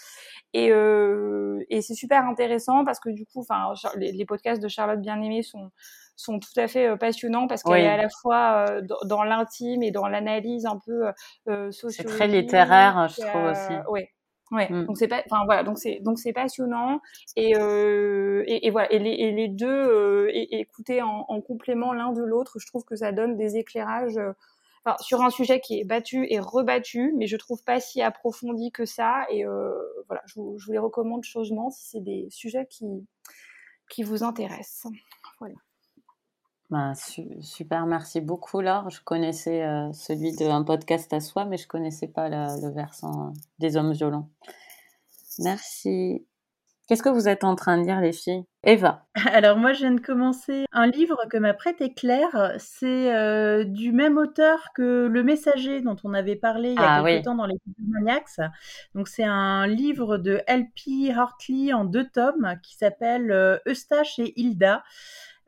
Et, 0.52 0.68
et 0.68 1.82
c'est 1.82 1.94
super 1.94 2.24
intéressant 2.36 2.84
parce 2.84 3.00
que 3.00 3.10
du 3.10 3.24
coup, 3.26 3.40
enfin, 3.40 3.72
les, 3.96 4.24
podcasts 4.24 4.62
de 4.62 4.68
Charlotte 4.68 5.00
Bien-Aimée 5.00 5.42
sont 5.42 5.70
sont 6.18 6.38
tout 6.38 6.58
à 6.58 6.66
fait 6.66 6.88
euh, 6.88 6.96
passionnants 6.96 7.46
parce 7.46 7.62
qu'elle 7.62 7.84
est 7.84 7.88
à 7.88 7.98
la 7.98 8.08
fois 8.22 8.80
dans, 9.04 9.22
l'intime 9.22 9.82
et 9.82 9.90
dans 9.90 10.08
l'analyse 10.08 10.64
un 10.66 10.80
peu 10.84 11.04
sociologique. 11.46 12.00
C'est 12.00 12.04
très 12.04 12.26
littéraire, 12.26 13.08
je 13.08 13.20
trouve 13.20 13.44
aussi. 13.44 13.90
Ouais, 13.90 14.10
Ouais, 14.52 14.70
mmh. 14.70 14.84
donc 14.84 14.96
c'est 14.96 15.08
pas, 15.08 15.22
enfin 15.28 15.44
voilà, 15.44 15.64
donc 15.64 15.76
c'est 15.76 15.98
donc 16.00 16.20
c'est 16.20 16.32
passionnant 16.32 17.00
et, 17.34 17.56
euh, 17.56 18.44
et, 18.46 18.68
et 18.68 18.70
voilà 18.70 18.92
et 18.92 19.00
les, 19.00 19.10
et 19.10 19.32
les 19.32 19.48
deux 19.48 19.66
euh, 19.66 20.30
écouter 20.32 21.02
en, 21.02 21.24
en, 21.26 21.40
complément 21.40 21.92
l'un 21.92 22.12
de 22.12 22.22
l'autre, 22.22 22.60
je 22.60 22.66
trouve 22.68 22.84
que 22.84 22.94
ça 22.94 23.10
donne 23.10 23.36
des 23.36 23.56
éclairages. 23.56 24.20
Sur 25.00 25.22
un 25.22 25.30
sujet 25.30 25.60
qui 25.60 25.80
est 25.80 25.84
battu 25.84 26.26
et 26.30 26.38
rebattu, 26.38 27.12
mais 27.16 27.26
je 27.26 27.36
trouve 27.36 27.62
pas 27.64 27.80
si 27.80 28.02
approfondi 28.02 28.70
que 28.70 28.84
ça. 28.84 29.26
Et 29.30 29.44
euh, 29.44 29.72
voilà, 30.06 30.22
je 30.26 30.34
vous, 30.40 30.58
les 30.68 30.78
recommande 30.78 31.24
chaudement 31.24 31.70
si 31.70 31.84
c'est 31.88 32.00
des 32.00 32.28
sujets 32.30 32.66
qui 32.66 33.06
qui 33.88 34.02
vous 34.02 34.24
intéressent. 34.24 34.92
Voilà. 35.38 35.54
Bah, 36.70 36.92
super, 37.40 37.86
merci 37.86 38.20
beaucoup 38.20 38.60
Laure. 38.60 38.90
Je 38.90 39.00
connaissais 39.02 39.62
euh, 39.62 39.92
celui 39.92 40.32
d'un 40.32 40.64
podcast 40.64 41.12
à 41.12 41.20
soi, 41.20 41.44
mais 41.44 41.56
je 41.56 41.68
connaissais 41.68 42.08
pas 42.08 42.28
le 42.28 42.72
versant 42.72 43.28
euh, 43.28 43.32
des 43.60 43.76
hommes 43.76 43.92
violents. 43.92 44.28
Merci. 45.38 46.26
Qu'est-ce 46.86 47.02
que 47.02 47.08
vous 47.08 47.28
êtes 47.28 47.42
en 47.42 47.56
train 47.56 47.78
de 47.78 47.82
dire, 47.82 48.00
les 48.00 48.12
filles? 48.12 48.44
Eva. 48.62 49.06
Alors 49.32 49.56
moi, 49.56 49.72
je 49.72 49.80
viens 49.80 49.92
de 49.92 50.00
commencer 50.00 50.66
un 50.72 50.86
livre 50.86 51.18
que 51.30 51.36
m'a 51.36 51.52
prêté 51.52 51.92
Claire. 51.94 52.52
C'est 52.58 53.14
euh, 53.14 53.64
du 53.64 53.92
même 53.92 54.18
auteur 54.18 54.68
que 54.74 55.06
Le 55.06 55.22
Messager 55.24 55.80
dont 55.80 55.96
on 56.04 56.14
avait 56.14 56.36
parlé 56.36 56.70
il 56.70 56.74
y 56.76 56.78
a 56.78 56.96
ah 56.96 57.02
quelques 57.02 57.24
temps 57.24 57.34
dans 57.34 57.46
les 57.46 57.56
Maniacs. 57.88 58.40
Donc 58.94 59.08
c'est 59.08 59.24
un 59.24 59.66
livre 59.66 60.16
de 60.16 60.40
L.P. 60.46 61.12
Hartley 61.12 61.72
en 61.72 61.84
deux 61.84 62.08
tomes 62.08 62.54
qui 62.62 62.76
s'appelle 62.76 63.60
Eustache 63.66 64.18
et 64.18 64.40
Hilda. 64.40 64.82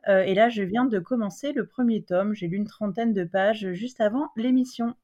Euh, 0.07 0.23
et 0.23 0.33
là, 0.33 0.49
je 0.49 0.63
viens 0.63 0.85
de 0.85 0.99
commencer 0.99 1.51
le 1.53 1.65
premier 1.65 2.03
tome. 2.03 2.33
J'ai 2.33 2.47
lu 2.47 2.57
une 2.57 2.67
trentaine 2.67 3.13
de 3.13 3.23
pages 3.23 3.73
juste 3.73 4.01
avant 4.01 4.29
l'émission. 4.35 4.95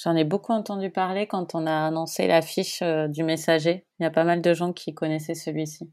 J'en 0.00 0.14
ai 0.14 0.22
beaucoup 0.22 0.52
entendu 0.52 0.90
parler 0.90 1.26
quand 1.26 1.56
on 1.56 1.66
a 1.66 1.86
annoncé 1.86 2.28
l'affiche 2.28 2.82
euh, 2.82 3.08
du 3.08 3.24
messager. 3.24 3.84
Il 3.98 4.04
y 4.04 4.06
a 4.06 4.10
pas 4.10 4.22
mal 4.22 4.40
de 4.40 4.54
gens 4.54 4.72
qui 4.72 4.94
connaissaient 4.94 5.34
celui-ci. 5.34 5.90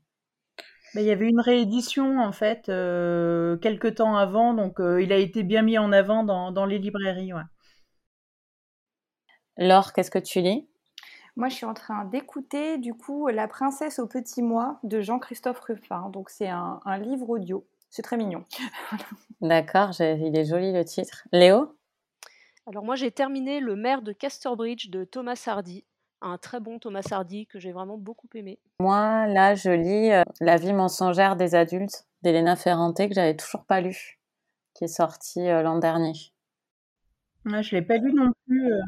il 0.94 1.02
y 1.02 1.10
avait 1.10 1.28
une 1.28 1.40
réédition 1.40 2.20
en 2.20 2.32
fait 2.32 2.70
euh, 2.70 3.58
quelques 3.58 3.96
temps 3.96 4.16
avant, 4.16 4.54
donc 4.54 4.78
il 4.80 5.12
a 5.12 5.18
été 5.18 5.42
bien 5.42 5.64
mis 5.64 5.80
en 5.80 5.92
avant 5.92 6.24
dans, 6.24 6.66
les 6.66 6.78
librairies. 6.78 7.32
Laure, 9.58 9.92
qu'est-ce 9.92 10.12
que 10.12 10.20
tu 10.20 10.42
lis? 10.42 10.70
Moi, 11.36 11.50
je 11.50 11.56
suis 11.56 11.66
en 11.66 11.74
train 11.74 12.06
d'écouter 12.06 12.78
du 12.78 12.94
coup 12.94 13.28
La 13.28 13.48
princesse 13.48 13.98
au 13.98 14.08
petit 14.08 14.44
mois 14.44 14.80
de 14.84 15.02
Jean-Christophe 15.02 15.60
Ruffin. 15.62 16.10
Donc, 16.12 16.30
c'est 16.30 16.48
un, 16.48 16.80
livre 17.00 17.30
audio. 17.30 17.66
C'est 17.90 18.04
très 18.04 18.18
mignon. 18.18 18.46
D'accord, 19.42 19.90
il 20.00 20.38
est 20.38 20.46
joli 20.46 20.72
le 20.72 20.86
titre. 20.86 21.28
Léo? 21.32 21.76
Alors 22.68 22.84
moi 22.84 22.96
j'ai 22.96 23.12
terminé 23.12 23.60
Le 23.60 23.76
maire 23.76 24.02
de 24.02 24.12
Casterbridge 24.12 24.90
de 24.90 25.04
Thomas 25.04 25.42
Hardy, 25.46 25.86
un 26.22 26.38
très 26.38 26.60
bon 26.60 26.80
Thomas 26.80 27.08
Hardy 27.12 27.46
que 27.46 27.60
j'ai 27.60 27.72
vraiment 27.72 27.98
beaucoup 27.98 28.28
aimé. 28.34 28.60
Moi 28.80 29.28
là 29.28 29.54
je 29.54 29.70
lis 29.70 30.12
euh, 30.12 30.24
La 30.42 30.58
vie 30.58 30.74
mensongère 30.74 31.36
des 31.36 31.54
adultes 31.54 32.08
d'Elena 32.24 32.56
Ferrante 32.56 32.98
que 32.98 33.14
j'avais 33.14 33.36
toujours 33.36 33.66
pas 33.66 33.82
lu, 33.82 34.20
qui 34.74 34.86
est 34.86 34.88
sorti 34.88 35.48
euh, 35.48 35.62
l'an 35.62 35.78
dernier. 35.78 36.14
Je 37.46 37.62
je 37.62 37.76
l'ai 37.76 37.84
pas 37.84 37.98
lu 37.98 38.14
non 38.14 38.32
plus. 38.48 38.74
Euh. 38.74 38.82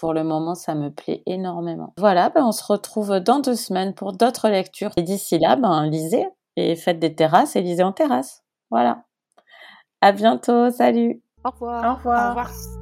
Pour 0.00 0.14
le 0.14 0.24
moment, 0.24 0.54
ça 0.54 0.74
me 0.74 0.90
plaît 0.90 1.22
énormément. 1.26 1.94
Voilà, 1.98 2.28
ben, 2.30 2.44
on 2.44 2.52
se 2.52 2.64
retrouve 2.64 3.20
dans 3.20 3.40
deux 3.40 3.54
semaines 3.54 3.94
pour 3.94 4.12
d'autres 4.12 4.48
lectures. 4.48 4.90
Et 4.96 5.02
d'ici 5.02 5.38
là, 5.38 5.56
ben, 5.56 5.86
lisez 5.86 6.26
et 6.56 6.74
faites 6.74 6.98
des 6.98 7.14
terrasses 7.14 7.56
et 7.56 7.62
lisez 7.62 7.84
en 7.84 7.92
terrasse. 7.92 8.44
Voilà. 8.70 9.04
À 10.00 10.12
bientôt. 10.12 10.70
Salut. 10.70 11.22
Au 11.44 11.50
revoir. 11.50 11.84
Au 11.84 11.96
revoir. 11.96 12.26
Au 12.26 12.28
revoir. 12.30 12.75